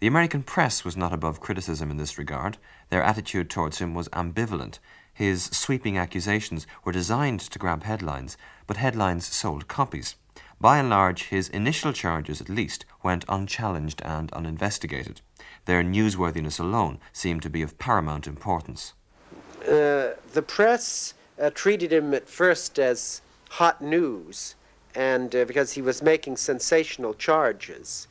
The 0.00 0.08
American 0.08 0.42
press 0.42 0.84
was 0.84 0.96
not 0.96 1.12
above 1.12 1.38
criticism 1.38 1.88
in 1.88 1.98
this 1.98 2.18
regard. 2.18 2.58
Their 2.88 3.04
attitude 3.04 3.48
towards 3.48 3.78
him 3.78 3.94
was 3.94 4.08
ambivalent. 4.08 4.80
His 5.14 5.44
sweeping 5.44 5.96
accusations 5.96 6.66
were 6.84 6.90
designed 6.90 7.40
to 7.40 7.58
grab 7.60 7.84
headlines, 7.84 8.36
but 8.66 8.78
headlines 8.78 9.26
sold 9.26 9.68
copies. 9.68 10.16
By 10.60 10.76
and 10.76 10.90
large, 10.90 11.28
his 11.28 11.48
initial 11.48 11.94
charges, 11.94 12.42
at 12.42 12.50
least, 12.50 12.84
went 13.02 13.24
unchallenged 13.30 14.02
and 14.04 14.30
uninvestigated. 14.32 15.22
Their 15.64 15.82
newsworthiness 15.82 16.60
alone 16.60 16.98
seemed 17.14 17.42
to 17.42 17.50
be 17.50 17.62
of 17.62 17.78
paramount 17.78 18.26
importance. 18.26 18.92
Uh, 19.62 20.10
the 20.34 20.44
press 20.46 21.14
uh, 21.40 21.48
treated 21.54 21.92
him 21.94 22.12
at 22.12 22.28
first 22.28 22.78
as 22.78 23.22
hot 23.48 23.80
news, 23.80 24.54
and 24.94 25.34
uh, 25.34 25.46
because 25.46 25.72
he 25.72 25.82
was 25.82 26.02
making 26.02 26.36
sensational 26.36 27.14
charges. 27.14 28.06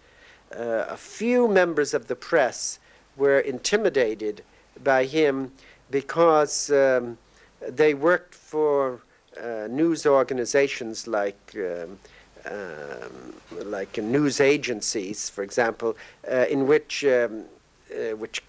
Uh, 0.51 0.85
a 0.89 0.97
few 0.97 1.47
members 1.47 1.93
of 1.93 2.07
the 2.07 2.15
press 2.15 2.79
were 3.15 3.39
intimidated 3.39 4.43
by 4.83 5.05
him 5.05 5.51
because 5.91 6.71
um, 6.71 7.19
they 7.61 7.93
worked 7.93 8.33
for 8.33 9.01
uh, 9.39 9.67
news 9.69 10.07
organizations 10.07 11.07
like 11.07 11.55
um, 11.55 11.99
um, 12.45 13.33
like 13.65 13.97
news 13.97 14.39
agencies, 14.39 15.29
for 15.29 15.43
example, 15.43 15.97
uh, 16.31 16.45
in 16.49 16.67
which 16.67 17.03
um, 17.05 17.45
uh, 17.91 18.15
which 18.15 18.43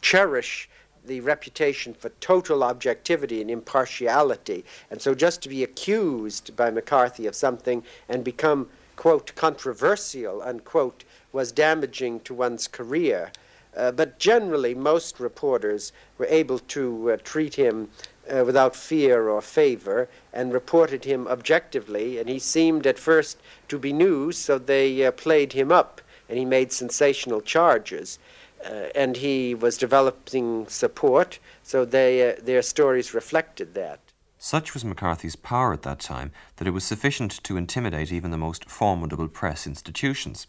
cherish 0.00 0.68
the 1.04 1.20
reputation 1.20 1.94
for 1.94 2.10
total 2.20 2.62
objectivity 2.62 3.40
and 3.40 3.50
impartiality. 3.50 4.64
And 4.90 5.00
so 5.00 5.14
just 5.14 5.42
to 5.42 5.48
be 5.48 5.64
accused 5.64 6.54
by 6.54 6.70
McCarthy 6.70 7.26
of 7.26 7.34
something 7.34 7.82
and 8.08 8.22
become, 8.22 8.68
quote, 8.96 9.34
controversial, 9.34 10.42
unquote, 10.42 11.04
was 11.32 11.50
damaging 11.50 12.20
to 12.20 12.34
one's 12.34 12.68
career. 12.68 13.32
Uh, 13.76 13.92
but 13.92 14.18
generally, 14.18 14.74
most 14.74 15.20
reporters 15.20 15.92
were 16.18 16.26
able 16.26 16.58
to 16.58 17.12
uh, 17.12 17.16
treat 17.22 17.54
him 17.54 17.88
uh, 18.30 18.44
without 18.44 18.76
fear 18.76 19.28
or 19.28 19.40
favor 19.40 20.08
and 20.32 20.52
reported 20.52 21.04
him 21.04 21.26
objectively. 21.28 22.18
And 22.18 22.28
he 22.28 22.38
seemed 22.38 22.86
at 22.86 22.98
first 22.98 23.38
to 23.68 23.78
be 23.78 23.92
news, 23.92 24.38
so 24.38 24.58
they 24.58 25.04
uh, 25.04 25.12
played 25.12 25.52
him 25.52 25.72
up 25.72 26.00
and 26.28 26.38
he 26.38 26.44
made 26.44 26.72
sensational 26.72 27.40
charges. 27.40 28.18
Uh, 28.64 28.88
and 28.94 29.16
he 29.16 29.54
was 29.54 29.78
developing 29.78 30.66
support, 30.66 31.38
so 31.62 31.84
they, 31.84 32.30
uh, 32.30 32.34
their 32.42 32.60
stories 32.60 33.14
reflected 33.14 33.74
that. 33.74 34.00
Such 34.36 34.74
was 34.74 34.84
McCarthy's 34.84 35.36
power 35.36 35.72
at 35.72 35.82
that 35.82 36.00
time 36.00 36.32
that 36.56 36.66
it 36.68 36.72
was 36.72 36.84
sufficient 36.84 37.42
to 37.44 37.56
intimidate 37.56 38.12
even 38.12 38.30
the 38.30 38.38
most 38.38 38.68
formidable 38.68 39.28
press 39.28 39.66
institutions. 39.66 40.46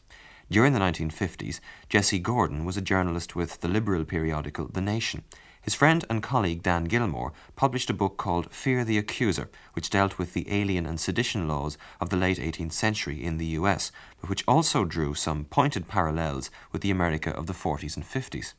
During 0.51 0.73
the 0.73 0.79
1950s, 0.79 1.59
Jesse 1.87 2.19
Gordon 2.19 2.65
was 2.65 2.77
a 2.77 2.81
journalist 2.81 3.35
with 3.35 3.61
the 3.61 3.67
liberal 3.67 4.05
periodical 4.05 4.67
The 4.67 4.81
Nation. 4.81 5.23
His 5.61 5.75
friend 5.75 6.05
and 6.09 6.23
colleague 6.23 6.63
Dan 6.63 6.87
Gillmor 6.87 7.31
published 7.55 7.89
a 7.89 7.93
book 7.93 8.15
called 8.17 8.51
Fear 8.51 8.85
the 8.85 8.97
Accuser, 8.97 9.49
which 9.73 9.89
dealt 9.89 10.17
with 10.17 10.33
the 10.33 10.51
alien 10.51 10.85
and 10.85 10.99
sedition 10.99 11.47
laws 11.47 11.77
of 11.99 12.09
the 12.09 12.17
late 12.17 12.37
18th 12.37 12.71
century 12.71 13.21
in 13.21 13.37
the 13.37 13.57
US, 13.57 13.91
but 14.21 14.29
which 14.29 14.43
also 14.47 14.85
drew 14.85 15.13
some 15.13 15.45
pointed 15.45 15.87
parallels 15.87 16.49
with 16.71 16.81
the 16.81 16.91
America 16.91 17.31
of 17.31 17.47
the 17.47 17.53
40s 17.53 17.97
and 17.97 18.05
50s. 18.05 18.53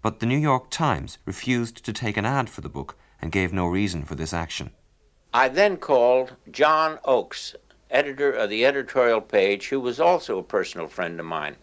But 0.00 0.20
the 0.20 0.26
New 0.26 0.38
York 0.38 0.70
Times 0.70 1.18
refused 1.26 1.84
to 1.84 1.92
take 1.92 2.16
an 2.16 2.24
ad 2.24 2.48
for 2.48 2.62
the 2.62 2.68
book 2.68 2.96
and 3.20 3.30
gave 3.30 3.52
no 3.52 3.66
reason 3.66 4.04
for 4.04 4.14
this 4.14 4.32
action. 4.32 4.70
I 5.34 5.48
then 5.48 5.76
called 5.76 6.36
John 6.50 6.98
Oakes, 7.04 7.56
editor 7.90 8.32
of 8.32 8.48
the 8.48 8.64
editorial 8.64 9.20
page, 9.20 9.68
who 9.68 9.80
was 9.80 10.00
also 10.00 10.38
a 10.38 10.42
personal 10.42 10.88
friend 10.88 11.20
of 11.20 11.26
mine. 11.26 11.56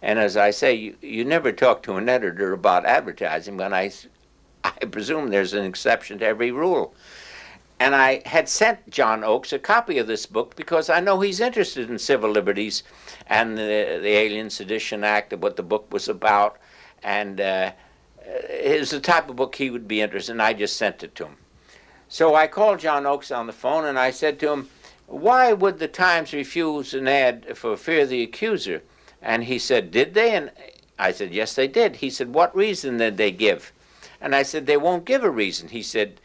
And 0.00 0.18
as 0.18 0.36
I 0.36 0.50
say, 0.50 0.74
you, 0.74 0.96
you 1.02 1.24
never 1.24 1.52
talk 1.52 1.82
to 1.82 1.96
an 1.96 2.08
editor 2.08 2.52
about 2.52 2.86
advertising, 2.86 3.56
but 3.56 3.72
I 3.72 3.90
I 4.64 4.86
presume 4.86 5.28
there's 5.28 5.54
an 5.54 5.64
exception 5.64 6.18
to 6.18 6.26
every 6.26 6.50
rule. 6.50 6.94
And 7.80 7.96
I 7.96 8.22
had 8.26 8.48
sent 8.48 8.90
John 8.90 9.24
Oakes 9.24 9.52
a 9.52 9.58
copy 9.58 9.98
of 9.98 10.06
this 10.06 10.24
book 10.24 10.54
because 10.54 10.88
I 10.88 11.00
know 11.00 11.20
he's 11.20 11.40
interested 11.40 11.90
in 11.90 11.98
civil 11.98 12.30
liberties 12.30 12.84
and 13.26 13.58
the, 13.58 13.98
the 14.00 14.08
Alien 14.08 14.50
Sedition 14.50 15.02
Act, 15.02 15.32
and 15.32 15.42
what 15.42 15.56
the 15.56 15.64
book 15.64 15.92
was 15.92 16.08
about. 16.08 16.58
And 17.02 17.40
uh, 17.40 17.72
it's 18.24 18.92
the 18.92 19.00
type 19.00 19.28
of 19.28 19.36
book 19.36 19.56
he 19.56 19.70
would 19.70 19.88
be 19.88 20.00
interested 20.00 20.32
in. 20.32 20.40
I 20.40 20.52
just 20.52 20.76
sent 20.76 21.02
it 21.02 21.14
to 21.16 21.26
him. 21.26 21.36
So 22.08 22.34
I 22.34 22.46
called 22.46 22.78
John 22.78 23.06
Oakes 23.06 23.30
on 23.30 23.46
the 23.46 23.52
phone 23.52 23.84
and 23.84 23.98
I 23.98 24.10
said 24.10 24.38
to 24.40 24.52
him, 24.52 24.68
Why 25.06 25.52
would 25.52 25.78
the 25.78 25.88
Times 25.88 26.32
refuse 26.32 26.94
an 26.94 27.08
ad 27.08 27.56
for 27.56 27.76
Fear 27.76 28.02
of 28.02 28.10
the 28.10 28.22
Accuser? 28.22 28.82
And 29.20 29.44
he 29.44 29.58
said, 29.58 29.90
Did 29.90 30.14
they? 30.14 30.36
And 30.36 30.52
I 30.98 31.10
said, 31.10 31.32
Yes, 31.32 31.54
they 31.54 31.68
did. 31.68 31.96
He 31.96 32.10
said, 32.10 32.34
What 32.34 32.54
reason 32.54 32.98
did 32.98 33.16
they 33.16 33.32
give? 33.32 33.72
And 34.22 34.36
I 34.36 34.44
said, 34.44 34.66
They 34.66 34.76
won't 34.76 35.04
give 35.04 35.24
a 35.24 35.30
reason. 35.30 35.68
He 35.68 35.82
said, 35.82 36.20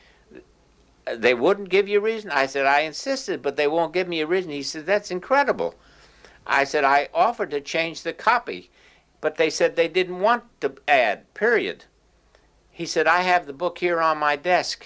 They 1.12 1.34
wouldn't 1.34 1.70
give 1.70 1.90
you 1.90 1.98
a 1.98 2.02
reason? 2.02 2.30
I 2.30 2.46
said, 2.46 2.68
I 2.68 2.82
insisted, 2.82 3.42
but 3.42 3.58
they 3.58 3.68
won't 3.68 3.94
give 3.94 4.08
me 4.08 4.22
a 4.22 4.28
reason. 4.28 4.52
He 4.52 4.64
said, 4.64 4.86
That's 4.86 5.10
incredible. 5.10 5.74
I 6.46 6.64
said, 6.64 6.86
I 6.86 7.10
offered 7.14 7.50
to 7.52 7.60
change 7.60 8.04
the 8.04 8.14
copy, 8.14 8.70
but 9.20 9.36
they 9.36 9.50
said 9.50 9.76
they 9.76 9.90
didn't 9.90 10.22
want 10.22 10.44
the 10.62 10.78
ad, 10.88 11.34
period. 11.34 11.86
He 12.72 12.86
said, 12.86 13.08
I 13.08 13.22
have 13.24 13.48
the 13.48 13.54
book 13.54 13.80
here 13.80 14.00
on 14.00 14.20
my 14.20 14.36
desk. 14.36 14.86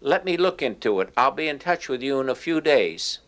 Let 0.00 0.24
me 0.24 0.36
look 0.36 0.62
into 0.62 1.00
it. 1.00 1.12
I'll 1.16 1.30
be 1.30 1.48
in 1.48 1.58
touch 1.58 1.88
with 1.88 2.02
you 2.02 2.18
in 2.18 2.28
a 2.30 2.34
few 2.34 2.60
days. 2.60 3.18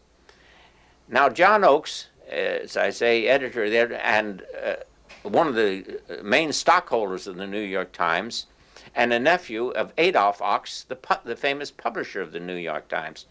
Now, 1.06 1.28
John 1.28 1.62
Oakes, 1.62 2.06
as 2.28 2.76
I 2.76 2.90
say, 2.90 3.26
editor 3.26 3.68
there, 3.68 3.92
and 4.04 4.42
uh, 4.64 4.76
one 5.22 5.46
of 5.46 5.54
the 5.54 6.00
main 6.22 6.52
stockholders 6.52 7.26
of 7.26 7.36
the 7.36 7.46
New 7.46 7.60
York 7.60 7.92
Times, 7.92 8.46
and 8.94 9.12
a 9.12 9.18
nephew 9.18 9.68
of 9.68 9.92
Adolph 9.98 10.42
Oakes, 10.42 10.84
the, 10.84 10.96
pu- 10.96 11.14
the 11.24 11.36
famous 11.36 11.70
publisher 11.70 12.20
of 12.20 12.32
the 12.32 12.40
New 12.40 12.56
York 12.56 12.88
Times. 12.88 13.26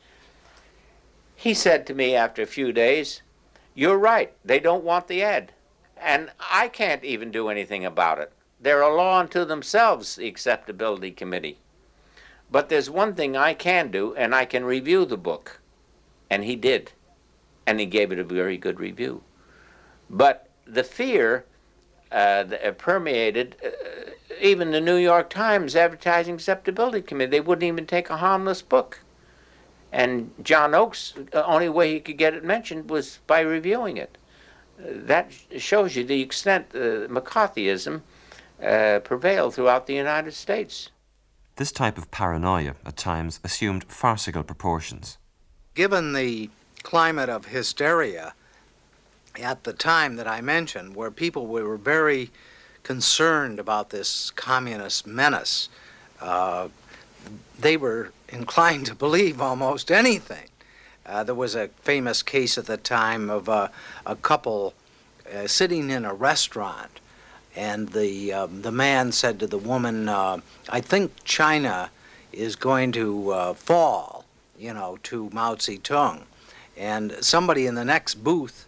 He 1.35 1.53
said 1.53 1.85
to 1.87 1.93
me 1.93 2.15
after 2.15 2.41
a 2.41 2.47
few 2.47 2.71
days, 2.71 3.21
You're 3.73 3.97
right, 3.97 4.33
they 4.43 4.59
don't 4.59 4.83
want 4.83 5.07
the 5.07 5.23
ad. 5.23 5.53
And 6.01 6.31
I 6.39 6.69
can't 6.69 7.03
even 7.03 7.31
do 7.31 7.49
anything 7.49 7.85
about 7.85 8.19
it. 8.19 8.31
They're 8.59 8.81
a 8.81 8.93
law 8.93 9.19
unto 9.19 9.45
themselves, 9.45 10.15
the 10.15 10.27
Acceptability 10.27 11.11
Committee. 11.11 11.57
But 12.51 12.69
there's 12.69 12.89
one 12.89 13.13
thing 13.13 13.37
I 13.37 13.53
can 13.53 13.91
do, 13.91 14.15
and 14.15 14.33
I 14.33 14.45
can 14.45 14.65
review 14.65 15.05
the 15.05 15.17
book. 15.17 15.59
And 16.29 16.43
he 16.43 16.55
did. 16.55 16.91
And 17.65 17.79
he 17.79 17.85
gave 17.85 18.11
it 18.11 18.19
a 18.19 18.23
very 18.23 18.57
good 18.57 18.79
review. 18.79 19.23
But 20.09 20.49
the 20.65 20.83
fear 20.83 21.45
uh, 22.11 22.45
permeated 22.77 23.55
uh, 23.63 24.11
even 24.41 24.71
the 24.71 24.81
New 24.81 24.95
York 24.95 25.29
Times 25.29 25.75
Advertising 25.75 26.35
Acceptability 26.35 27.01
Committee. 27.01 27.31
They 27.31 27.41
wouldn't 27.41 27.63
even 27.63 27.85
take 27.85 28.09
a 28.09 28.17
harmless 28.17 28.61
book. 28.61 29.01
And 29.91 30.31
John 30.43 30.75
Oakes, 30.75 31.13
the 31.31 31.45
only 31.45 31.69
way 31.69 31.93
he 31.93 31.99
could 31.99 32.17
get 32.17 32.33
it 32.33 32.43
mentioned 32.43 32.89
was 32.89 33.19
by 33.25 33.39
reviewing 33.41 33.97
it. 33.97 34.17
That 34.77 35.31
shows 35.57 35.95
you 35.95 36.03
the 36.03 36.21
extent 36.21 36.67
uh, 36.73 37.07
McCarthyism 37.07 38.01
uh, 38.63 38.99
prevailed 39.03 39.55
throughout 39.55 39.87
the 39.87 39.95
United 39.95 40.33
States. 40.33 40.89
This 41.55 41.71
type 41.71 41.97
of 41.97 42.11
paranoia 42.11 42.75
at 42.85 42.95
times 42.95 43.39
assumed 43.43 43.83
farcical 43.85 44.43
proportions. 44.43 45.17
Given 45.75 46.13
the 46.13 46.49
climate 46.83 47.29
of 47.29 47.47
hysteria 47.47 48.33
at 49.41 49.63
the 49.63 49.73
time 49.73 50.15
that 50.15 50.27
I 50.27 50.41
mentioned, 50.41 50.95
where 50.95 51.11
people 51.11 51.47
were 51.47 51.77
very 51.77 52.31
concerned 52.89 53.59
about 53.59 53.91
this 53.91 54.31
communist 54.31 55.05
menace, 55.05 55.69
uh, 56.19 56.67
they 57.59 57.77
were 57.77 58.11
inclined 58.29 58.83
to 58.83 58.95
believe 58.95 59.39
almost 59.39 59.91
anything. 59.91 60.47
Uh, 61.05 61.23
there 61.23 61.35
was 61.35 61.53
a 61.53 61.67
famous 61.83 62.23
case 62.23 62.57
at 62.57 62.65
the 62.65 62.77
time 62.77 63.29
of 63.29 63.47
uh, 63.47 63.67
a 64.07 64.15
couple 64.15 64.73
uh, 65.31 65.45
sitting 65.45 65.91
in 65.91 66.03
a 66.03 66.15
restaurant, 66.15 66.99
and 67.55 67.89
the 67.89 68.33
um, 68.33 68.63
the 68.63 68.71
man 68.71 69.11
said 69.11 69.39
to 69.39 69.45
the 69.45 69.59
woman, 69.59 70.09
uh, 70.09 70.39
"I 70.67 70.81
think 70.81 71.11
China 71.23 71.91
is 72.33 72.55
going 72.55 72.91
to 72.93 73.29
uh, 73.29 73.53
fall, 73.53 74.25
you 74.57 74.73
know, 74.73 74.97
to 75.03 75.29
Mao 75.31 75.53
Zedong," 75.53 76.23
and 76.75 77.11
somebody 77.21 77.67
in 77.67 77.75
the 77.75 77.85
next 77.85 78.15
booth 78.23 78.65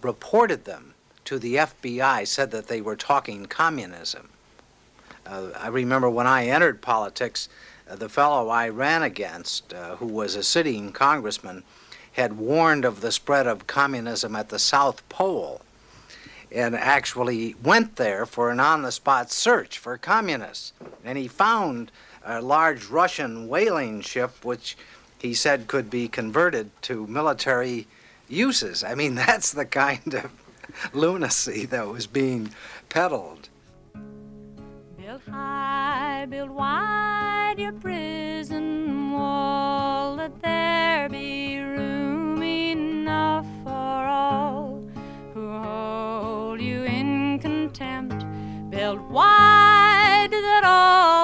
reported 0.00 0.64
them 0.64 0.94
to 1.30 1.38
the 1.38 1.54
FBI, 1.54 2.26
said 2.26 2.50
that 2.50 2.66
they 2.66 2.80
were 2.80 2.96
talking 2.96 3.46
communism. 3.46 4.30
Uh, 5.24 5.50
I 5.56 5.68
remember 5.68 6.10
when 6.10 6.26
I 6.26 6.46
entered 6.46 6.82
politics, 6.82 7.48
uh, 7.88 7.94
the 7.94 8.08
fellow 8.08 8.48
I 8.48 8.68
ran 8.68 9.04
against, 9.04 9.72
uh, 9.72 9.94
who 9.94 10.08
was 10.08 10.34
a 10.34 10.42
sitting 10.42 10.90
congressman, 10.90 11.62
had 12.14 12.36
warned 12.36 12.84
of 12.84 13.00
the 13.00 13.12
spread 13.12 13.46
of 13.46 13.68
communism 13.68 14.34
at 14.34 14.48
the 14.48 14.58
South 14.58 15.08
Pole 15.08 15.60
and 16.50 16.74
actually 16.74 17.54
went 17.62 17.94
there 17.94 18.26
for 18.26 18.50
an 18.50 18.58
on 18.58 18.82
the 18.82 18.90
spot 18.90 19.30
search 19.30 19.78
for 19.78 19.96
communists. 19.96 20.72
And 21.04 21.16
he 21.16 21.28
found 21.28 21.92
a 22.24 22.42
large 22.42 22.86
Russian 22.86 23.46
whaling 23.46 24.00
ship, 24.00 24.44
which 24.44 24.76
he 25.20 25.34
said 25.34 25.68
could 25.68 25.90
be 25.90 26.08
converted 26.08 26.70
to 26.82 27.06
military 27.06 27.86
uses. 28.28 28.82
I 28.82 28.96
mean, 28.96 29.14
that's 29.26 29.52
the 29.52 29.64
kind 29.64 30.14
of 30.14 30.32
lunacy 30.92 31.66
that 31.66 31.86
was 31.86 32.06
being 32.06 32.50
peddled. 32.88 33.48
Build 34.96 35.22
high, 35.30 36.26
build 36.28 36.50
wide 36.50 37.56
your 37.58 37.72
prison 37.72 39.12
wall, 39.12 40.14
let 40.14 40.40
there 40.42 41.08
be 41.08 41.58
room 41.58 42.42
enough 42.42 43.46
for 43.64 43.70
all 43.70 44.88
who 45.34 45.48
hold 45.50 46.60
you 46.60 46.84
in 46.84 47.38
contempt. 47.38 48.24
Build 48.70 49.00
wide 49.10 50.30
that 50.30 50.62
all 50.64 51.19